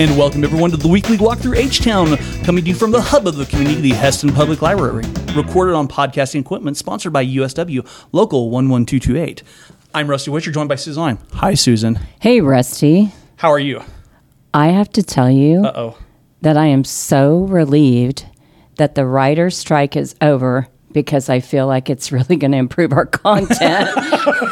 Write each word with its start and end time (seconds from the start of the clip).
And 0.00 0.16
welcome 0.16 0.44
everyone 0.44 0.70
to 0.70 0.76
the 0.76 0.86
weekly 0.86 1.16
walk 1.16 1.38
through 1.38 1.54
H 1.56 1.80
Town, 1.82 2.16
coming 2.44 2.62
to 2.62 2.70
you 2.70 2.74
from 2.76 2.92
the 2.92 3.00
hub 3.00 3.26
of 3.26 3.34
the 3.36 3.46
community, 3.46 3.80
the 3.80 3.90
Hesston 3.90 4.32
Public 4.32 4.62
Library. 4.62 5.04
Recorded 5.34 5.74
on 5.74 5.88
podcasting 5.88 6.40
equipment, 6.40 6.76
sponsored 6.76 7.12
by 7.12 7.24
USW 7.26 7.84
Local 8.12 8.48
11228. 8.48 9.42
I'm 9.94 10.08
Rusty 10.08 10.30
Witcher, 10.30 10.52
joined 10.52 10.68
by 10.68 10.76
Suzanne. 10.76 11.18
Hi, 11.34 11.54
Susan. 11.54 11.98
Hey, 12.20 12.40
Rusty. 12.40 13.12
How 13.36 13.50
are 13.50 13.58
you? 13.58 13.82
I 14.54 14.68
have 14.68 14.90
to 14.90 15.02
tell 15.02 15.30
you 15.30 15.64
Uh 15.64 15.72
oh. 15.74 15.98
that 16.42 16.56
I 16.56 16.66
am 16.66 16.84
so 16.84 17.40
relieved 17.40 18.24
that 18.76 18.94
the 18.94 19.04
writer's 19.04 19.56
strike 19.58 19.96
is 19.96 20.14
over 20.20 20.68
because 20.92 21.28
I 21.28 21.40
feel 21.40 21.66
like 21.66 21.90
it's 21.90 22.10
really 22.12 22.36
going 22.36 22.52
to 22.52 22.58
improve 22.58 22.92
our 22.92 23.06
content 23.52 23.88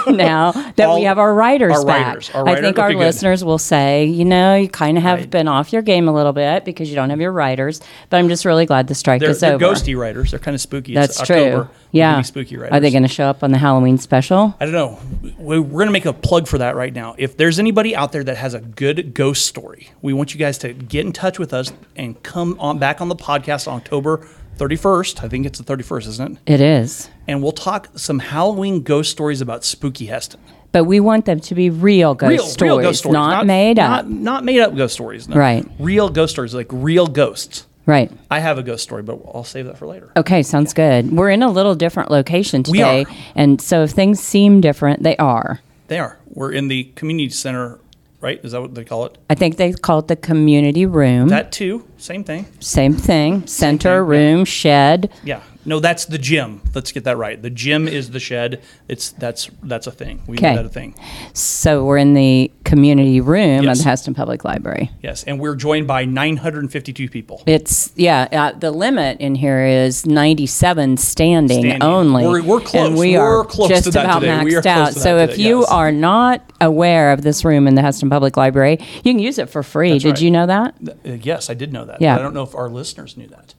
now 0.09 0.52
that 0.52 0.80
All- 0.89 0.96
we 0.98 1.05
have 1.05 1.19
our 1.19 1.34
writers 1.34 1.75
our 1.77 1.84
back. 1.84 2.07
writers, 2.07 2.30
our 2.34 2.48
I 2.48 2.61
think 2.61 2.79
our 2.79 2.87
okay, 2.87 2.95
good. 2.95 3.01
listeners 3.01 3.45
will 3.45 3.59
say, 3.59 4.05
you 4.05 4.25
know, 4.25 4.55
you 4.57 4.69
kind 4.69 4.96
of 4.98 5.02
have 5.02 5.19
Right. 5.20 5.30
been 5.30 5.48
off 5.48 5.73
your 5.73 5.83
game 5.83 6.09
a 6.09 6.12
little 6.12 6.33
bit 6.33 6.64
because 6.64 6.88
you 6.91 6.95
don't 6.95 7.10
have 7.10 7.20
your 7.20 7.33
writers, 7.33 7.80
but 8.10 8.19
I'm 8.19 8.29
just 8.29 8.45
really 8.45 8.66
glad 8.66 8.87
the 8.88 8.95
strike 8.95 9.20
They're, 9.20 9.30
is 9.30 9.41
they're 9.41 9.55
over. 9.55 9.65
ghosty 9.65 9.98
writers. 9.98 10.30
They're 10.30 10.41
kind 10.41 10.55
of 10.55 10.60
spooky. 10.60 10.95
That's 10.95 11.19
it's 11.19 11.27
true. 11.27 11.37
October. 11.37 11.70
Yeah. 11.93 12.20
spooky 12.23 12.57
writers. 12.59 12.77
Are 12.77 12.80
they 12.80 12.91
going 12.91 13.05
to 13.05 13.09
show 13.09 13.24
up 13.24 13.43
on 13.43 13.52
the 13.52 13.59
Halloween 13.59 13.96
special? 13.96 14.55
I 14.60 14.66
don't 14.66 14.74
know. 14.74 14.98
We- 15.38 15.59
We're 15.59 15.79
going 15.79 15.87
to 15.87 15.93
make 15.93 16.05
a 16.07 16.12
plug 16.12 16.46
for 16.46 16.59
that 16.59 16.77
right 16.77 16.93
now. 16.93 17.15
If 17.16 17.37
there's 17.38 17.59
anybody 17.59 17.96
out 17.96 18.12
there 18.12 18.24
that 18.24 18.37
has 18.37 18.52
a 18.55 18.60
good 18.60 19.15
ghost 19.15 19.46
story, 19.46 19.91
we 20.02 20.12
want 20.12 20.34
you 20.34 20.38
guys 20.38 20.59
to 20.59 20.73
get 20.74 21.07
in 21.07 21.12
touch 21.12 21.38
with 21.38 21.55
us 21.55 21.73
and 21.96 22.23
come 22.23 22.57
on 22.60 22.79
back 22.79 23.01
on 23.01 23.09
the 23.09 23.16
podcast 23.16 23.66
on 23.66 23.74
October 23.79 24.27
31st. 24.56 25.23
I 25.24 25.28
think 25.28 25.46
it's 25.46 25.59
the 25.59 25.77
31st, 25.77 26.06
isn't 26.09 26.33
it? 26.46 26.52
It 26.55 26.60
is. 26.60 27.09
And 27.28 27.42
we'll 27.42 27.52
talk 27.52 27.88
some 27.96 28.19
Halloween 28.19 28.82
ghost 28.82 29.10
stories 29.10 29.41
about 29.41 29.65
spooky 29.65 30.06
Hesston. 30.09 30.38
But 30.73 30.84
we 30.84 31.01
want 31.01 31.24
them 31.24 31.41
to 31.41 31.55
be 31.55 31.70
real 31.70 32.15
ghost, 32.15 32.52
stories, 32.52 33.05
not, 33.06 33.46
made 33.46 33.79
up. 33.79 34.05
Not, 34.05 34.10
not 34.10 34.45
made 34.45 34.60
up 34.60 34.77
ghost 34.77 34.95
stories. 34.95 35.29
no. 35.29 35.37
Right. 35.37 35.66
Real 35.79 36.09
ghost 36.10 36.32
stories, 36.32 36.55
like 36.55 36.66
real 36.70 37.06
ghosts. 37.06 37.66
right. 37.87 38.10
I 38.30 38.41
have 38.41 38.59
a 38.59 38.62
ghost 38.62 38.82
story, 38.82 39.02
but 39.02 39.18
I'll 39.32 39.45
save 39.45 39.66
that 39.66 39.79
for 39.79 39.87
later. 39.87 40.12
Okay, 40.16 40.43
sounds 40.43 40.74
good. 40.74 41.12
We're 41.12 41.30
in 41.30 41.43
a 41.43 41.49
little 41.51 41.74
different 41.74 42.10
location 42.10 42.62
today. 42.62 43.07
And 43.34 43.60
so 43.60 43.84
if 43.84 43.93
things 43.93 44.21
seem 44.21 44.60
different, 44.60 45.02
they 45.02 45.16
are. 45.16 45.60
They 45.88 45.99
are. 45.99 46.18
We're 46.29 46.52
in 46.52 46.68
the 46.68 46.84
community 46.96 47.30
center, 47.30 47.79
right? 48.27 48.45
Is 48.45 48.52
that 48.52 48.60
what 48.60 48.74
they 48.74 48.85
call 48.85 49.05
it? 49.07 49.16
I 49.30 49.35
think 49.37 49.57
they 49.57 49.73
call 49.73 50.01
it 50.01 50.09
the 50.09 50.16
community 50.16 50.85
room. 50.85 51.29
That 51.29 51.52
too. 51.52 51.87
Same 51.96 52.24
thing. 52.24 52.46
Same 52.59 52.93
thing. 52.93 53.46
Center, 53.46 54.05
room, 54.05 54.45
shed. 54.45 55.13
Yeah. 55.23 55.43
No, 55.66 55.80
that's 55.80 56.04
the 56.06 56.18
gym. 56.18 56.62
Let's 56.74 56.92
get 56.92 57.04
that 57.04 57.16
right. 57.16 57.40
The 57.40 57.50
gym 57.50 57.88
is 57.88 58.10
the 58.10 58.20
shed. 58.20 58.62
It's 58.88 59.10
that's 59.10 59.50
that's 59.62 59.86
a 59.86 59.90
thing. 59.90 60.22
We 60.26 60.34
made 60.38 60.56
that 60.56 60.64
a 60.64 60.68
thing. 60.68 60.95
So 61.34 61.84
we're 61.84 61.98
in 61.98 62.14
the 62.14 62.50
community 62.64 63.20
room 63.20 63.64
Yes. 63.64 63.78
of 63.80 63.84
the 63.84 63.90
Hesston 63.90 64.14
Public 64.14 64.44
Library. 64.44 64.91
Yes, 65.03 65.25
and 65.25 65.38
we're 65.41 65.56
joined 65.56 65.87
by 65.87 66.04
952 66.04 67.09
people. 67.09 67.42
It's, 67.47 67.92
yeah, 67.97 68.26
uh, 68.32 68.59
the 68.59 68.70
limit 68.70 69.20
in 69.20 69.34
here 69.34 69.64
is 69.64 70.04
97 70.06 70.97
standing, 70.97 71.60
Standing. 71.60 71.82
only. 71.82 72.26
We're- 72.26 72.42
we're 72.42 72.60
close. 72.60 72.88
And 72.88 72.97
we 72.97 73.12
We're 73.16 73.41
are 73.41 73.44
close 73.44 73.69
just 73.69 73.84
to 73.84 73.91
that 73.92 74.04
about 74.04 74.20
today. 74.20 74.44
We 74.44 74.54
are 74.56 74.62
maxed 74.62 74.62
close 74.62 74.76
out. 74.76 74.88
to 74.88 74.94
that 74.94 75.00
So 75.00 75.19
if 75.19 75.31
today, 75.31 75.42
you 75.44 75.60
yes. 75.60 75.70
are 75.70 75.92
not 75.92 76.42
aware 76.60 77.12
of 77.12 77.22
this 77.22 77.44
room 77.44 77.66
in 77.66 77.75
the 77.75 77.82
Hesston 77.82 78.09
Public 78.10 78.37
Library, 78.37 78.78
you 79.04 79.12
can 79.12 79.19
use 79.19 79.38
it 79.38 79.48
for 79.50 79.62
free. 79.62 79.98
Did 79.98 80.04
right. 80.12 80.20
you 80.20 80.31
know 80.31 80.47
that? 80.47 80.75
Uh, 80.88 81.12
yes, 81.22 81.50
I 81.50 81.54
did 81.54 81.72
know 81.72 81.84
that. 81.84 82.00
Yeah. 82.00 82.14
But 82.14 82.20
I 82.20 82.25
don't 82.25 82.34
know 82.34 82.42
if 82.44 82.54
our 82.54 82.69
listeners 82.69 83.16
knew 83.16 83.26
that 83.28 83.54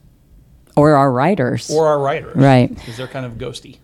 Or 0.78 0.94
our 0.94 1.10
writers. 1.12 1.70
or 1.70 1.86
our 1.88 1.98
writers. 1.98 2.36
Right. 2.36 2.68
Because 2.74 2.96
they're 2.96 3.08
kind 3.08 3.26
of 3.26 3.32
ghosty. 3.34 3.78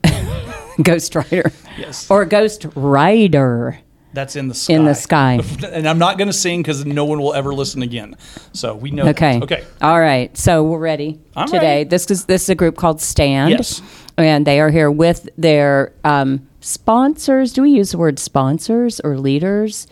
Ghost 0.82 1.14
Rider. 1.14 1.52
Yes. 1.78 2.10
Or 2.10 2.24
Ghost 2.24 2.66
Rider. 2.74 3.78
That's 4.12 4.36
in 4.36 4.46
the 4.46 4.54
sky. 4.54 4.74
In 4.74 4.84
the 4.84 4.94
sky. 4.94 5.40
and 5.72 5.88
I'm 5.88 5.98
not 5.98 6.18
going 6.18 6.28
to 6.28 6.32
sing 6.32 6.62
because 6.62 6.86
no 6.86 7.04
one 7.04 7.20
will 7.20 7.34
ever 7.34 7.52
listen 7.52 7.82
again. 7.82 8.16
So 8.52 8.74
we 8.74 8.92
know. 8.92 9.04
that. 9.04 9.16
Okay. 9.16 9.40
Okay. 9.42 9.64
All 9.82 10.00
right. 10.00 10.36
So 10.38 10.62
we're 10.62 10.78
ready 10.78 11.20
I'm 11.34 11.48
today. 11.48 11.78
ready. 11.78 11.84
This 11.88 12.08
is 12.10 12.26
this 12.26 12.44
is 12.44 12.48
a 12.48 12.54
group 12.54 12.76
called 12.76 13.00
Stand. 13.00 13.50
Yes. 13.50 13.82
And 14.16 14.46
they 14.46 14.60
are 14.60 14.70
here 14.70 14.90
with 14.90 15.28
their 15.36 15.92
um, 16.04 16.46
sponsors. 16.60 17.52
Do 17.52 17.62
we 17.62 17.70
use 17.70 17.90
the 17.90 17.98
word 17.98 18.20
sponsors 18.20 19.00
or 19.00 19.18
leaders? 19.18 19.88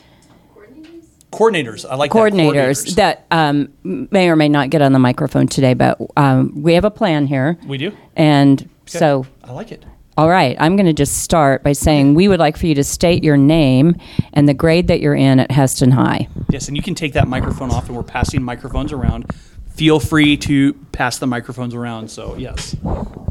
Coordinators. 1.33 1.89
I 1.89 1.97
like 1.97 2.11
Coordinators 2.11 2.95
that. 2.97 3.29
that 3.31 3.37
um, 3.37 3.73
may 3.83 4.29
or 4.29 4.37
may 4.37 4.49
not 4.49 4.71
get 4.71 4.83
on 4.83 4.93
the 4.93 4.99
microphone 4.99 5.49
today, 5.49 5.75
but 5.75 5.99
um, 6.17 6.63
we 6.63 6.75
have 6.75 6.85
a 6.85 6.91
plan 6.91 7.27
here. 7.27 7.59
We 7.67 7.79
do. 7.79 7.97
And 8.15 8.69
so 8.87 9.27
I 9.43 9.53
like 9.53 9.73
it. 9.73 9.85
All 10.19 10.29
right, 10.29 10.57
I'm 10.61 10.77
going 10.77 10.87
to 10.87 10.93
just 10.93 11.23
start 11.23 11.63
by 11.63 11.73
saying 11.73 12.15
we 12.15 12.29
would 12.29 12.39
like 12.39 12.59
for 12.59 12.67
you 12.67 12.75
to 12.75 12.85
state 12.85 13.25
your 13.25 13.39
name 13.39 13.97
and 14.35 14.47
the 14.47 14.53
grade 14.53 14.89
that 14.89 15.01
you're 15.01 15.15
in 15.15 15.41
at 15.41 15.49
Hesston 15.49 15.91
High. 15.91 16.29
Yes, 16.51 16.69
and 16.69 16.77
you 16.77 16.83
can 16.83 16.95
take 16.95 17.15
that 17.15 17.27
microphone 17.29 17.71
off, 17.71 17.87
and 17.87 17.97
we're 17.97 18.03
passing 18.03 18.43
microphones 18.43 18.93
around. 18.93 19.33
Feel 19.71 19.99
free 19.99 20.37
to 20.37 20.75
pass 20.93 21.17
the 21.17 21.27
microphones 21.27 21.75
around. 21.75 22.11
So 22.11 22.37
yes. 22.37 22.77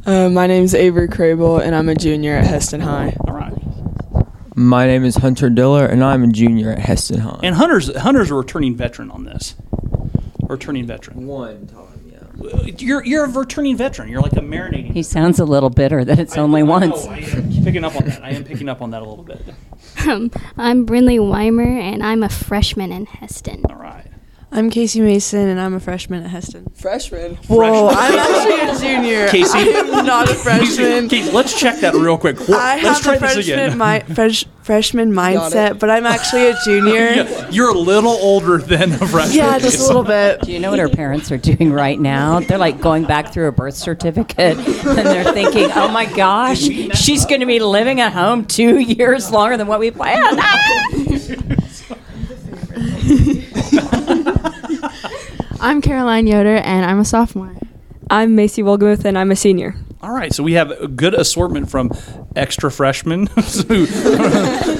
Uh, 0.07 0.29
my 0.29 0.47
name's 0.47 0.73
Avery 0.73 1.07
Crable, 1.07 1.61
and 1.63 1.75
I'm 1.75 1.87
a 1.87 1.93
junior 1.93 2.35
at 2.35 2.47
Hesston 2.47 2.81
High. 2.81 3.15
All 3.27 3.35
right. 3.35 3.53
My 4.55 4.85
name 4.85 5.05
is 5.05 5.15
Hunter 5.17 5.49
Diller, 5.49 5.85
and 5.85 6.03
I'm 6.03 6.23
a 6.23 6.27
junior 6.27 6.71
at 6.71 6.79
Hesston 6.79 7.19
High. 7.19 7.39
And 7.43 7.55
Hunter's 7.55 7.95
Hunter's 7.95 8.31
a 8.31 8.35
returning 8.35 8.75
veteran 8.75 9.09
on 9.09 9.23
this. 9.23 9.55
Returning 10.41 10.85
veteran. 10.85 11.25
one 11.25 11.67
time, 11.67 12.11
yeah. 12.11 12.65
You're 12.77 13.05
you're 13.05 13.25
a 13.25 13.29
returning 13.29 13.77
veteran. 13.77 14.09
You're 14.09 14.21
like 14.21 14.33
a 14.33 14.41
marinating. 14.41 14.91
He 14.91 15.03
sounds 15.03 15.39
a 15.39 15.45
little 15.45 15.69
bitter 15.69 16.03
that 16.03 16.19
it's 16.19 16.37
only 16.37 16.61
I 16.61 16.65
know, 16.65 16.71
once. 16.71 17.05
I 17.05 17.19
am 17.19 17.63
picking 17.63 17.85
up 17.85 17.95
on 17.95 18.05
that. 18.05 18.23
I 18.23 18.31
am 18.31 18.43
picking 18.43 18.67
up 18.67 18.81
on 18.81 18.91
that 18.91 19.01
a 19.01 19.05
little 19.07 19.23
bit. 19.23 19.41
Um, 20.07 20.31
I'm 20.57 20.85
Brinley 20.85 21.19
Weimer, 21.19 21.63
and 21.79 22.01
I'm 22.01 22.23
a 22.23 22.29
freshman 22.29 22.91
in 22.91 23.05
Hesston. 23.05 23.69
All 23.69 23.75
right. 23.75 24.07
I'm 24.53 24.69
Casey 24.69 24.99
Mason, 24.99 25.47
and 25.47 25.61
I'm 25.61 25.73
a 25.75 25.79
freshman 25.79 26.23
at 26.25 26.29
Hesston. 26.29 26.75
Freshman. 26.77 27.35
Whoa, 27.47 27.87
I'm 27.87 28.19
actually 28.19 28.59
a 28.59 28.77
junior. 29.01 29.29
Casey? 29.29 29.73
I'm 29.73 30.05
not 30.05 30.29
a 30.29 30.35
freshman. 30.35 31.07
Keith, 31.07 31.31
let's 31.31 31.57
check 31.57 31.79
that 31.79 31.93
real 31.93 32.17
quick. 32.17 32.37
Wha- 32.49 32.57
I 32.59 32.81
let's 32.81 33.05
have 33.05 33.17
try 33.19 33.29
the 33.29 33.35
this 33.35 33.45
again. 33.47 33.77
freshman, 33.77 34.09
mi- 34.09 34.13
fresh, 34.13 34.45
freshman 34.63 35.13
mindset, 35.13 35.79
but 35.79 35.89
I'm 35.89 36.05
actually 36.05 36.49
a 36.49 36.55
junior. 36.65 36.91
Yeah, 37.11 37.49
you're 37.49 37.69
a 37.69 37.77
little 37.77 38.11
older 38.11 38.57
than 38.57 38.91
a 38.91 38.97
freshman. 39.07 39.37
Yeah, 39.37 39.57
just 39.57 39.79
a 39.79 39.87
little 39.87 40.03
bit. 40.03 40.41
Do 40.41 40.51
you 40.51 40.59
know 40.59 40.71
what 40.71 40.81
our 40.81 40.89
parents 40.89 41.31
are 41.31 41.37
doing 41.37 41.71
right 41.71 41.99
now? 41.99 42.41
They're 42.41 42.57
like 42.57 42.81
going 42.81 43.05
back 43.05 43.31
through 43.31 43.47
a 43.47 43.51
birth 43.53 43.75
certificate 43.75 44.57
and 44.57 44.97
they're 44.97 45.31
thinking, 45.31 45.69
oh 45.75 45.87
my 45.87 46.05
gosh, 46.13 46.59
she's 46.59 47.25
going 47.25 47.39
to 47.39 47.45
be 47.45 47.59
living 47.59 48.01
at 48.01 48.11
home 48.11 48.43
two 48.45 48.79
years 48.79 49.31
longer 49.31 49.55
than 49.55 49.67
what 49.67 49.79
we 49.79 49.91
planned. 49.91 50.41
I'm 55.63 55.79
Caroline 55.79 56.25
Yoder, 56.25 56.55
and 56.55 56.83
I'm 56.83 56.97
a 56.99 57.05
sophomore. 57.05 57.55
I'm 58.09 58.33
Macy 58.33 58.63
Wolgamuth, 58.63 59.05
and 59.05 59.15
I'm 59.15 59.29
a 59.29 59.35
senior. 59.35 59.75
All 60.01 60.11
right, 60.11 60.33
so 60.33 60.41
we 60.41 60.53
have 60.53 60.71
a 60.71 60.87
good 60.87 61.13
assortment 61.13 61.69
from 61.69 61.91
extra 62.35 62.71
freshmen, 62.71 63.27
who- 63.67 63.85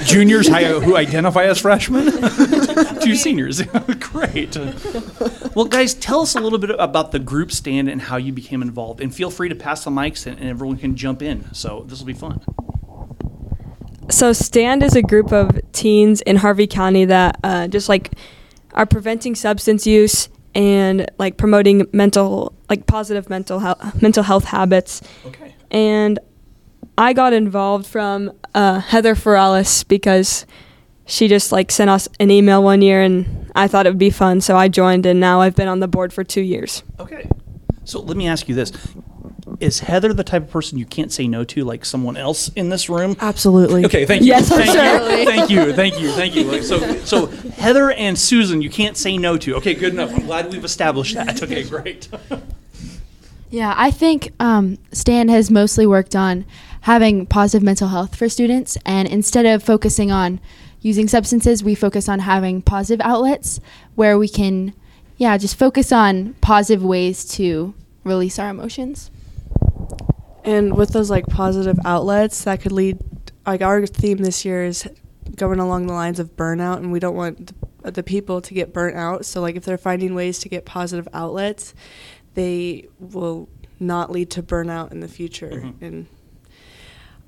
juniors 0.04 0.48
who 0.48 0.98
identify 0.98 1.44
as 1.44 1.60
freshmen, 1.60 2.06
to 2.12 3.16
seniors. 3.16 3.62
Great. 4.00 4.58
Well, 5.54 5.66
guys, 5.66 5.94
tell 5.94 6.22
us 6.22 6.34
a 6.36 6.40
little 6.40 6.58
bit 6.58 6.72
about 6.72 7.12
the 7.12 7.20
group 7.20 7.52
stand 7.52 7.88
and 7.88 8.02
how 8.02 8.18
you 8.18 8.34
became 8.34 8.64
involved. 8.64 9.02
And 9.02 9.14
feel 9.14 9.30
free 9.30 9.50
to 9.50 9.56
pass 9.56 9.84
the 9.84 9.92
mics, 9.92 10.26
and, 10.26 10.40
and 10.40 10.50
everyone 10.50 10.78
can 10.78 10.96
jump 10.96 11.22
in. 11.22 11.54
So 11.54 11.86
this 11.88 12.00
will 12.00 12.08
be 12.08 12.14
fun. 12.14 12.42
So, 14.10 14.34
STAND 14.34 14.82
is 14.82 14.96
a 14.96 15.04
group 15.04 15.32
of 15.32 15.62
teens 15.74 16.22
in 16.22 16.38
Harvey 16.38 16.66
County 16.66 17.06
that 17.06 17.40
uh, 17.44 17.68
just 17.68 17.88
like 17.88 18.10
are 18.74 18.88
preventing 18.88 19.36
substance 19.36 19.86
use 19.86 20.28
and 20.54 21.10
like 21.18 21.38
promoting 21.38 21.88
mental, 21.94 22.54
like 22.70 22.86
positive 22.88 23.30
mental 23.30 23.60
health, 23.60 24.02
mental 24.02 24.24
health 24.24 24.46
habits. 24.46 25.02
Okay. 25.26 25.56
And 25.70 26.20
I 26.98 27.14
got 27.14 27.34
involved 27.34 27.86
from 27.86 28.32
uh, 28.54 28.80
Heather 28.80 29.16
Ferralis 29.16 29.88
because 29.88 30.46
she 31.06 31.28
just 31.28 31.52
like 31.52 31.72
sent 31.72 31.90
us 31.90 32.08
an 32.20 32.32
email 32.32 32.64
one 32.64 32.82
year, 32.82 33.02
and 33.02 33.52
I 33.56 33.68
thought 33.68 33.86
it 33.86 33.90
would 33.90 33.98
be 33.98 34.10
fun, 34.10 34.42
so 34.42 34.56
I 34.56 34.68
joined, 34.68 35.06
and 35.06 35.20
now 35.20 35.42
I've 35.42 35.56
been 35.56 35.68
on 35.68 35.80
the 35.80 35.88
board 35.88 36.14
for 36.14 36.24
two 36.24 36.42
years. 36.42 36.84
Okay. 37.00 37.30
So 37.84 38.02
let 38.02 38.16
me 38.16 38.28
ask 38.28 38.48
you 38.48 38.56
this. 38.56 38.72
Is 39.60 39.80
Heather 39.80 40.14
the 40.14 40.24
type 40.24 40.44
of 40.44 40.52
person 40.52 40.78
you 40.78 40.86
can't 40.86 41.12
say 41.12 41.28
no 41.28 41.44
to, 41.44 41.64
like 41.64 41.84
someone 41.86 42.16
else 42.16 42.50
in 42.50 42.70
this 42.70 42.90
room? 42.90 43.16
Absolutely. 43.20 43.86
Okay, 43.86 44.06
thank 44.06 44.22
you. 44.22 44.30
Yes, 44.30 44.50
thank 44.50 44.72
sure. 44.72 45.18
You, 45.18 45.26
thank 45.26 45.50
you, 45.50 45.74
thank 45.74 46.00
you, 46.00 46.12
thank 46.12 46.36
you. 46.36 46.44
Like, 46.44 46.64
so, 46.64 46.80
so 47.04 47.28
Heather 47.62 47.92
and 47.92 48.18
Susan, 48.18 48.62
you 48.64 48.72
can't 48.72 48.98
say 48.98 49.18
no 49.18 49.38
to. 49.38 49.56
Okay, 49.58 49.76
good 49.76 49.94
enough. 49.94 50.12
I'm 50.12 50.26
glad 50.26 50.52
we've 50.52 50.66
established 50.66 51.14
that. 51.14 51.42
Okay, 51.52 51.64
great. 51.64 52.10
Yeah, 53.52 53.74
I 53.78 53.92
think 53.92 54.32
um, 54.40 54.78
Stand 54.92 55.30
has 55.30 55.52
mostly 55.52 55.86
worked 55.86 56.16
on 56.16 56.46
having 56.82 57.26
positive 57.28 57.64
mental 57.64 57.90
health 57.90 58.16
for 58.16 58.30
students, 58.30 58.78
and 58.86 59.08
instead 59.08 59.46
of 59.46 59.62
focusing 59.62 60.12
on 60.12 60.40
using 60.82 61.08
substances, 61.08 61.64
we 61.64 61.76
focus 61.76 62.10
on 62.10 62.20
having 62.20 62.62
positive 62.62 63.06
outlets 63.06 63.60
where 63.96 64.18
we 64.18 64.28
can, 64.28 64.74
yeah, 65.18 65.38
just 65.38 65.56
focus 65.56 65.92
on 65.92 66.34
positive 66.42 66.84
ways 66.84 67.26
to 67.26 67.74
release 68.04 68.40
our 68.40 68.50
emotions. 68.50 69.12
And 70.44 70.76
with 70.76 70.90
those 70.90 71.10
like 71.12 71.28
positive 71.28 71.78
outlets, 71.86 72.44
that 72.46 72.62
could 72.62 72.72
lead. 72.72 73.00
Like 73.46 73.62
our 73.62 73.86
theme 73.86 74.18
this 74.18 74.46
year 74.46 74.64
is 74.66 74.88
going 75.36 75.60
along 75.60 75.88
the 75.88 75.94
lines 75.94 76.20
of 76.20 76.36
burnout, 76.36 76.78
and 76.78 76.92
we 76.92 77.00
don't 77.00 77.16
want 77.16 77.52
the 77.84 78.04
people 78.04 78.42
to 78.42 78.54
get 78.54 78.74
burnt 78.74 78.96
out. 78.96 79.26
So 79.26 79.42
like 79.42 79.56
if 79.56 79.64
they're 79.66 79.78
finding 79.78 80.14
ways 80.16 80.40
to 80.40 80.50
get 80.50 80.66
positive 80.66 81.08
outlets, 81.14 81.74
they 82.36 82.88
will 83.00 83.50
not 83.80 84.12
lead 84.12 84.30
to 84.32 84.44
burnout 84.44 84.92
in 84.92 85.00
the 85.00 85.08
future. 85.08 85.50
Mhm. 85.50 85.74
And 85.82 86.06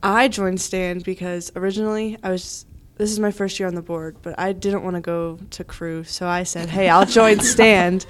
I 0.02 0.28
joined 0.28 0.62
Stand 0.62 1.04
because 1.04 1.52
originally 1.56 2.18
I 2.24 2.30
was 2.32 2.66
this 2.96 3.12
is 3.12 3.20
my 3.20 3.32
first 3.32 3.60
year 3.60 3.68
on 3.68 3.74
the 3.74 3.82
board, 3.82 4.18
but 4.22 4.38
I 4.38 4.52
didn't 4.54 4.84
want 4.84 4.96
to 4.96 5.02
go 5.02 5.40
to 5.50 5.64
crew, 5.64 6.04
so 6.04 6.28
I 6.28 6.44
said, 6.44 6.70
"Hey, 6.70 6.90
I'll 6.90 7.08
join 7.08 7.40
Stand." 7.56 8.06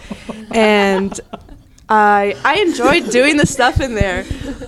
and 0.52 1.18
I 1.88 2.36
I 2.44 2.56
enjoyed 2.60 3.10
doing 3.10 3.38
the 3.38 3.46
stuff 3.46 3.80
in 3.80 3.96
there, 3.96 4.26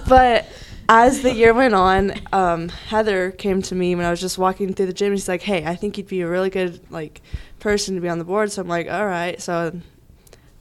but 0.08 0.46
as 0.88 1.22
the 1.22 1.34
year 1.34 1.54
went 1.54 1.74
on, 1.74 2.14
um, 2.32 2.70
Heather 2.70 3.32
came 3.32 3.62
to 3.64 3.76
me 3.76 3.96
when 3.96 4.06
I 4.06 4.12
was 4.12 4.22
just 4.22 4.38
walking 4.38 4.74
through 4.74 4.88
the 4.88 4.94
gym. 4.94 5.12
And 5.12 5.20
She's 5.20 5.28
like, 5.28 5.42
"Hey, 5.42 5.66
I 5.66 5.76
think 5.76 5.98
you'd 5.98 6.08
be 6.08 6.22
a 6.22 6.28
really 6.28 6.50
good 6.50 6.80
like 6.92 7.22
person 7.60 7.96
to 7.96 8.02
be 8.02 8.10
on 8.10 8.20
the 8.20 8.26
board." 8.26 8.52
So 8.52 8.62
I'm 8.62 8.68
like, 8.68 8.90
"All 8.90 9.06
right." 9.06 9.42
So 9.42 9.54
I 9.54 9.82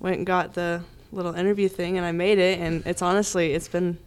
went 0.01 0.19
and 0.19 0.27
got 0.27 0.55
the 0.55 0.83
little 1.13 1.35
interview 1.35 1.69
thing, 1.69 1.97
and 1.97 2.07
I 2.07 2.13
made 2.13 2.39
it. 2.39 2.59
And 2.59 2.87
it's 2.87 3.03
honestly, 3.03 3.53
it's 3.53 3.69
been 3.69 3.99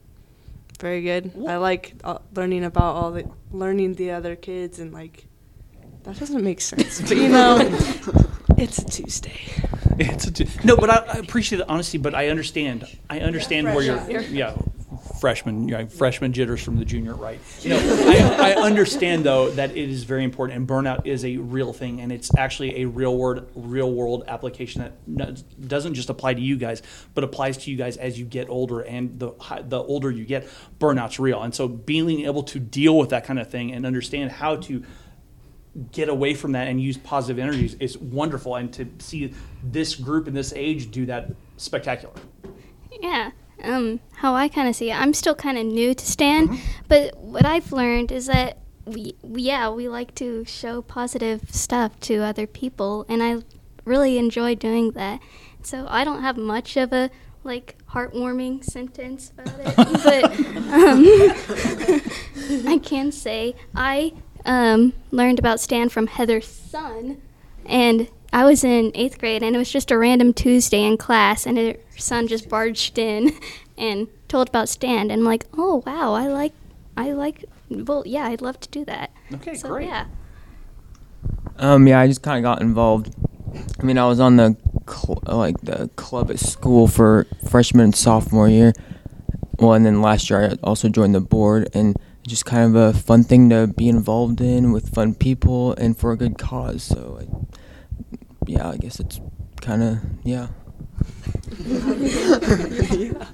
very 0.80 1.02
good. 1.02 1.32
I 1.48 1.58
like 1.58 1.94
uh, 2.04 2.20
learning 2.34 2.64
about 2.64 2.96
all 2.96 3.12
the 3.12 3.30
learning 3.52 3.96
the 3.96 4.12
other 4.12 4.36
kids 4.36 4.80
and 4.80 4.94
like 4.94 5.26
that 6.04 6.18
doesn't 6.20 6.44
make 6.44 6.62
sense, 6.62 7.02
but 7.02 7.18
you 7.18 7.30
know, 7.30 7.58
it's 8.58 8.80
a 8.80 8.86
Tuesday. 8.86 9.40
It's 10.00 10.26
a 10.28 10.32
t- 10.32 10.48
no, 10.64 10.76
but 10.76 10.90
I, 10.90 11.16
I 11.16 11.18
appreciate 11.18 11.60
the 11.60 11.68
honesty. 11.70 11.98
But 11.98 12.14
I 12.16 12.30
understand. 12.30 12.88
I 13.10 13.20
understand 13.22 13.68
where 13.68 13.84
you're. 13.84 14.22
Yeah, 14.22 14.56
freshman. 15.20 15.68
Yeah, 15.68 15.86
freshman 15.86 16.34
jitters 16.34 16.64
from 16.64 16.78
the 16.78 16.86
junior, 16.86 17.16
right? 17.16 17.40
You 17.62 17.72
know, 17.72 17.80
I, 17.80 18.54
I 18.54 18.62
understand 18.62 19.24
though 19.24 19.50
that 19.52 19.72
it 19.72 19.90
is 19.90 20.04
very 20.04 20.24
important, 20.24 20.58
and 20.58 20.68
burnout 20.68 21.06
is 21.06 21.26
a 21.26 21.38
real 21.38 21.74
thing, 21.74 22.02
and 22.02 22.12
it's 22.12 22.30
actually 22.38 22.82
a 22.82 22.86
real 22.86 23.18
world, 23.18 23.50
real 23.56 23.92
world 23.92 24.24
application 24.28 24.82
that 24.82 24.94
no- 25.08 25.36
doesn't 25.66 25.94
just 25.94 26.10
apply 26.10 26.34
to 26.36 26.42
you 26.42 26.58
guys, 26.58 26.82
but 27.14 27.24
applies 27.24 27.58
to 27.60 27.72
you 27.72 27.78
guys 27.78 27.98
as 27.98 28.20
you 28.20 28.26
get 28.26 28.50
older, 28.50 28.82
and 28.82 29.20
the 29.20 29.32
the 29.68 29.80
older 29.80 30.12
you 30.12 30.26
get, 30.26 30.48
burnout's 30.80 31.20
real, 31.20 31.42
and 31.42 31.54
so 31.56 31.68
being 31.68 32.22
able 32.22 32.44
to 32.44 32.60
deal 32.60 32.98
with 32.98 33.10
that 33.10 33.26
kind 33.26 33.40
of 33.40 33.50
thing 33.50 33.72
and 33.72 33.86
understand 33.86 34.32
how 34.32 34.56
to 34.58 34.84
get 35.92 36.10
away 36.10 36.34
from 36.34 36.54
that 36.54 36.68
and 36.68 36.82
use 36.82 36.98
positive 36.98 37.40
energies 37.40 37.76
is 37.80 37.98
wonderful 37.98 38.56
and 38.56 38.74
to 38.74 38.88
see 39.00 39.34
this 39.64 39.96
group 39.96 40.28
in 40.28 40.34
this 40.34 40.52
age 40.54 40.92
do 40.92 41.06
that 41.06 41.30
spectacular 41.58 42.14
Yeah. 43.02 43.32
Um, 43.64 44.02
how 44.14 44.36
I 44.36 44.50
kind 44.50 44.68
of 44.68 44.76
see 44.76 44.92
it, 44.92 44.96
I'm 44.96 45.16
still 45.16 45.34
kind 45.34 45.58
of 45.58 45.66
new 45.66 45.96
to 45.96 46.06
Stand, 46.06 46.60
but 46.88 47.18
what 47.18 47.44
I've 47.44 47.72
learned 47.72 48.12
is 48.12 48.28
that 48.28 48.60
we, 48.86 49.16
we, 49.22 49.42
yeah, 49.42 49.70
we 49.70 49.90
like 49.90 50.14
to 50.16 50.46
show 50.46 50.82
positive 50.82 51.42
stuff 51.52 52.00
to 52.02 52.24
other 52.24 52.48
people, 52.48 53.06
and 53.10 53.24
I 53.24 53.38
really 53.84 54.18
enjoy 54.18 54.56
doing 54.56 54.92
that. 54.92 55.20
So 55.64 55.88
I 55.90 56.04
don't 56.04 56.22
have 56.22 56.38
much 56.38 56.78
of 56.78 56.94
a 56.94 57.10
like 57.44 57.78
heartwarming 57.90 58.64
sentence 58.64 59.32
about 59.38 59.60
it, 59.60 59.76
but 60.04 60.24
um, 62.64 62.66
I 62.68 62.78
can 62.78 63.12
say 63.12 63.56
I 63.74 64.14
um, 64.48 64.94
learned 65.12 65.38
about 65.38 65.60
Stand 65.60 65.92
from 65.92 66.08
Heather's 66.08 66.48
son, 66.48 67.22
and 67.66 68.08
I 68.34 68.44
was 68.46 68.64
in 68.64 68.92
eighth 68.96 69.20
grade, 69.20 69.44
and 69.44 69.56
it 69.56 69.60
was 69.60 69.72
just 69.72 69.92
a 69.92 69.98
random 69.98 70.34
Tuesday 70.34 70.84
in 70.84 70.98
class, 70.98 71.46
and 71.46 71.58
her 71.58 71.76
son 71.98 72.28
just 72.28 72.50
barged 72.50 72.98
in 72.98 73.38
and 73.78 74.08
told 74.28 74.50
about 74.50 74.70
Stand, 74.70 75.12
and 75.12 75.22
I'm 75.22 75.26
like, 75.26 75.46
oh 75.58 75.84
wow, 75.86 76.14
I 76.14 76.28
like, 76.28 76.54
I 76.96 77.12
like, 77.12 77.46
well, 77.70 78.04
yeah, 78.06 78.26
I'd 78.26 78.42
love 78.42 78.60
to 78.62 78.70
do 78.70 78.84
that. 78.86 79.12
okay 79.34 79.54
so 79.54 79.70
great 79.70 79.88
yeah, 79.90 80.06
Um, 81.58 81.88
yeah, 81.88 82.00
I 82.00 82.08
just 82.08 82.22
kind 82.24 82.38
of 82.38 82.44
got 82.44 82.62
involved. 82.62 83.14
I 83.80 83.84
mean, 83.84 83.98
I 83.98 84.08
was 84.08 84.20
on 84.20 84.38
the 84.38 84.56
cl- 84.90 85.22
like 85.26 85.60
the 85.62 85.90
club 85.96 86.30
at 86.32 86.40
school 86.40 86.88
for 86.88 87.26
freshman 87.50 87.86
and 87.86 87.96
sophomore 87.96 88.48
year. 88.50 88.74
Well, 89.60 89.74
and 89.74 89.86
then 89.86 90.02
last 90.02 90.30
year 90.30 90.52
I 90.52 90.58
also 90.64 90.88
joined 90.90 91.16
the 91.16 91.22
board, 91.22 91.70
and 91.74 91.96
it's 91.96 92.04
just 92.28 92.46
kind 92.46 92.64
of 92.64 92.76
a 92.76 92.98
fun 92.98 93.24
thing 93.24 93.50
to 93.50 93.68
be 93.68 93.90
involved 93.90 94.42
in 94.42 94.72
with 94.72 94.94
fun 94.94 95.16
people 95.16 95.74
and 95.74 95.98
for 95.98 96.12
a 96.12 96.18
good 96.18 96.38
cause. 96.38 96.84
So, 96.84 97.20
I, 97.22 97.28
yeah, 98.46 98.70
I 98.70 98.78
guess 98.78 99.00
it's 99.00 99.20
kind 99.62 99.82
of 99.82 100.00
yeah. 100.24 100.48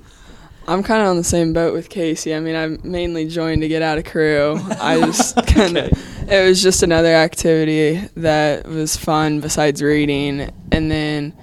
I'm 0.65 0.81
kind 0.81 1.01
of 1.01 1.09
on 1.09 1.17
the 1.17 1.23
same 1.25 1.51
boat 1.51 1.73
with 1.73 1.89
Casey. 1.89 2.33
I 2.33 2.39
mean, 2.39 2.55
I 2.55 2.67
mainly 2.87 3.27
joined 3.27 3.61
to 3.63 3.67
get 3.67 3.81
out 3.81 3.97
of 3.97 4.05
crew. 4.05 4.57
I 4.79 4.99
just 5.05 5.35
kind 5.47 5.77
of, 5.77 5.91
it 6.29 6.47
was 6.47 6.63
just 6.63 6.83
another 6.83 7.13
activity 7.13 8.07
that 8.15 8.65
was 8.65 8.95
fun 8.95 9.41
besides 9.41 9.81
reading. 9.81 10.51
And 10.71 10.89
then 10.89 11.33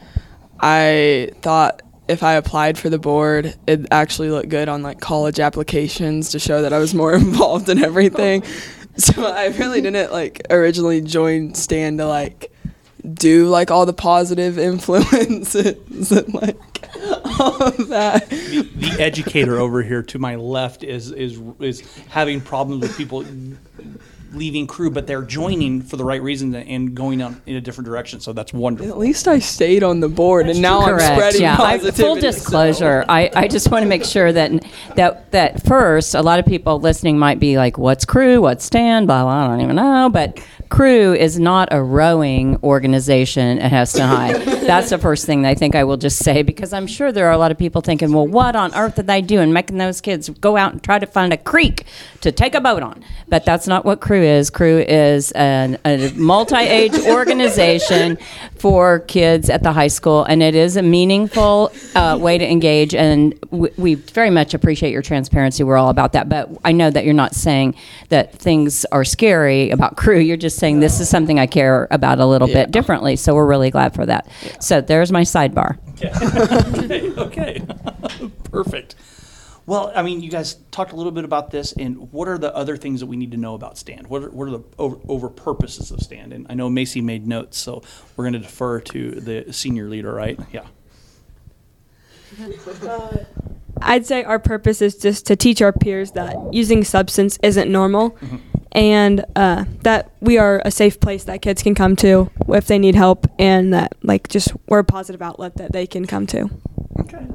I 0.59 1.33
thought 1.43 1.83
if 2.11 2.25
I 2.25 2.35
applied 2.35 2.77
for 2.77 2.91
the 2.91 2.99
board, 2.99 3.55
it 3.67 3.87
actually 3.93 4.31
looked 4.31 4.49
good 4.49 4.69
on 4.69 4.83
like 4.83 5.01
college 5.01 5.39
applications 5.39 6.31
to 6.31 6.39
show 6.39 6.63
that 6.63 6.73
I 6.73 6.79
was 6.79 6.93
more 6.93 7.15
involved 7.27 7.69
in 7.69 7.83
everything. 7.83 8.43
So 8.97 9.25
I 9.25 9.47
really 9.47 9.81
didn't 9.81 10.13
like 10.13 10.43
originally 10.51 11.01
join 11.01 11.55
Stand 11.55 11.99
to 11.99 12.07
like 12.07 12.53
do 13.15 13.47
like 13.49 13.71
all 13.71 13.87
the 13.87 13.95
positive 13.95 14.59
influences 14.59 16.13
and 16.13 16.35
like 16.35 16.85
all 17.39 17.63
of 17.63 17.89
that. 17.89 18.29
the, 18.29 18.69
the 18.75 18.97
educator 18.99 19.59
over 19.59 19.83
here 19.83 20.03
to 20.03 20.19
my 20.19 20.35
left 20.35 20.83
is 20.83 21.13
is 21.13 21.41
is 21.61 21.83
having 22.09 22.41
problems 22.41 22.83
with 22.83 22.97
people 22.97 23.25
leaving 24.33 24.67
crew 24.67 24.91
but 24.91 25.07
they're 25.07 25.23
joining 25.23 25.83
for 25.83 25.97
the 25.97 26.05
right 26.05 26.23
reasons 26.23 26.55
and 26.55 26.95
going 26.95 27.23
out 27.23 27.35
in 27.47 27.57
a 27.57 27.61
different 27.61 27.87
direction 27.87 28.21
so 28.21 28.33
that's 28.33 28.53
wonderful. 28.53 28.91
At 28.91 28.99
least 28.99 29.27
I 29.29 29.39
stayed 29.39 29.83
on 29.83 30.01
the 30.01 30.09
board, 30.09 30.49
and 30.49 30.61
now 30.61 30.81
I'm 30.81 30.99
spreading 30.99 31.43
yeah. 31.43 31.55
I, 31.55 31.79
positivity. 31.79 32.03
full 32.03 32.15
so- 32.17 32.21
disclosure, 32.21 33.05
I, 33.09 33.31
I 33.35 33.49
just 33.49 33.71
want 33.71 33.83
to 33.83 33.89
make 33.89 34.05
sure 34.05 34.33
that 34.33 34.65
that 34.97 35.31
that 35.33 35.63
first, 35.67 36.15
a 36.15 36.23
lot 36.23 36.39
of 36.39 36.47
people 36.47 36.81
listening 36.81 37.19
might 37.19 37.41
be 37.41 37.57
like, 37.57 37.79
"What's 37.79 38.05
crew? 38.05 38.43
What's 38.43 38.65
stand?" 38.65 39.07
Blah 39.07 39.25
blah. 39.25 39.45
I 39.45 39.49
don't 39.49 39.61
even 39.61 39.77
know, 39.77 40.11
but 40.13 40.43
crew 40.69 41.15
is 41.15 41.39
not 41.39 41.69
a 41.73 41.83
rowing 41.83 42.59
organization 42.63 43.59
at 43.59 43.73
Hesston 43.73 44.07
High. 44.07 44.57
That's 44.71 44.91
the 44.91 44.99
first 44.99 45.27
thing 45.27 45.45
I 45.45 45.55
think 45.55 45.75
I 45.75 45.85
will 45.85 45.97
just 45.97 46.19
say 46.19 46.43
because 46.43 46.73
I'm 46.73 46.87
sure 46.87 47.11
there 47.11 47.27
are 47.27 47.33
a 47.33 47.39
lot 47.39 47.51
of 47.51 47.59
people 47.59 47.81
thinking, 47.81 48.13
"Well, 48.13 48.27
what 48.27 48.55
on 48.55 48.75
earth 48.75 48.99
are 48.99 49.03
they 49.03 49.21
doing, 49.21 49.53
making 49.53 49.79
those 49.79 50.01
kids 50.01 50.29
go 50.29 50.57
out 50.57 50.73
and 50.73 50.83
try 50.83 50.99
to 50.99 51.07
find 51.07 51.33
a 51.33 51.37
creek 51.37 51.87
to 52.21 52.31
take 52.31 52.55
a 52.55 52.61
boat 52.61 52.83
on?" 52.83 53.05
But 53.29 53.45
that's 53.45 53.67
not 53.67 53.85
what 53.85 54.01
crew 54.01 54.23
is. 54.23 54.49
Crew 54.49 54.79
is 54.79 55.33
an, 55.33 55.79
a 55.85 56.13
multi-age 56.15 56.99
organization 57.07 58.19
for 58.57 59.01
kids 59.01 59.51
at 59.51 59.63
the 59.63 59.73
high 59.73 59.89
school, 59.89 60.25
and 60.25 60.43
it 60.43 60.55
is 60.55 60.77
a 60.77 60.83
meaningful 60.83 61.73
uh, 61.95 62.19
way 62.21 62.39
to 62.39 62.49
engage. 62.49 62.95
And 62.95 63.35
we, 63.51 63.71
we 63.77 63.95
very 63.95 64.31
much 64.31 64.55
appreciate 64.55 64.93
your 64.93 65.03
transparency. 65.03 65.65
We're 65.65 65.79
all 65.79 65.91
about 65.91 66.13
that. 66.13 66.29
But 66.29 66.49
I 66.65 66.73
know 66.73 66.91
that 66.91 67.05
you're 67.05 67.15
not 67.15 67.35
saying 67.35 67.75
that 68.11 68.35
things 68.35 68.85
are 68.87 69.05
scary 69.05 69.71
about 69.71 69.97
crew. 69.97 70.19
You're 70.19 70.37
just 70.37 70.59
saying 70.59 70.81
this 70.81 71.01
is 71.01 71.09
something 71.09 71.39
I 71.39 71.47
care 71.47 71.89
about 71.91 72.21
a 72.21 72.27
little 72.27 72.49
bit 72.49 72.71
differently. 72.71 73.17
So 73.17 73.35
we're 73.35 73.47
really 73.47 73.71
glad 73.71 73.95
for 73.95 74.07
that. 74.07 74.29
So 74.61 74.81
there's 74.81 75.11
my 75.11 75.23
sidebar. 75.23 75.79
okay. 75.95 77.11
Okay. 77.19 77.63
Perfect. 78.51 78.95
Well 79.67 79.93
i 79.95 80.03
mean 80.03 80.21
you 80.21 80.31
guys 80.31 80.55
talked 80.71 80.93
a 80.93 80.97
little 80.97 81.13
bit 81.13 81.25
about 81.25 81.51
this 81.51 81.73
and 81.73 82.11
what 82.13 82.27
are 82.29 82.39
the 82.39 82.55
other 82.57 82.77
things 82.77 83.01
that 83.01 83.07
we 83.07 83.17
need 83.17 83.31
to 83.33 83.37
know 83.37 83.55
about 83.55 83.79
stand? 83.79 84.07
What 84.09 84.25
are, 84.25 84.31
what 84.31 84.49
are 84.49 84.51
the 84.53 84.65
over, 84.79 84.97
over 85.09 85.29
purposes 85.29 85.91
of 85.91 86.01
stand? 86.01 86.33
And 86.33 86.47
i 86.51 86.55
know 86.55 86.69
macy 86.69 87.01
made 87.01 87.27
notes 87.27 87.59
so 87.59 87.83
we're 88.17 88.25
going 88.25 88.33
to 88.35 88.39
defer 88.41 88.81
to 88.81 89.11
the 89.13 89.53
senior 89.53 89.89
leader 89.89 90.13
right? 90.13 90.39
Yeah 90.53 90.67
I'd 93.83 94.07
say 94.07 94.25
our 94.25 94.39
purpose 94.39 94.83
is 94.83 94.97
just 94.97 95.27
to 95.27 95.37
teach 95.37 95.63
our 95.63 95.73
peers 95.73 96.13
that 96.13 96.37
using 96.53 96.85
substance 96.85 97.39
isn't 97.43 97.71
normal 97.71 98.17
and 98.73 99.25
uh, 99.37 99.65
that 99.83 100.13
we 100.21 100.39
are 100.39 100.61
a 100.65 100.71
safe 100.71 101.01
place 101.01 101.25
that 101.25 101.43
kids 101.43 101.63
can 101.63 101.75
come 101.75 101.97
to 101.97 102.31
if 102.49 102.67
they 102.67 102.79
need 102.79 102.95
help 102.95 103.27
and 103.39 103.73
that 103.73 103.95
like 104.03 104.29
just 104.29 104.53
we're 104.69 104.81
a 104.81 104.85
positive 104.85 105.23
outlet 105.23 105.57
that 105.57 105.73
they 105.73 105.87
can 105.87 106.07
come 106.07 106.27
to. 106.27 106.51
okay 106.99 107.27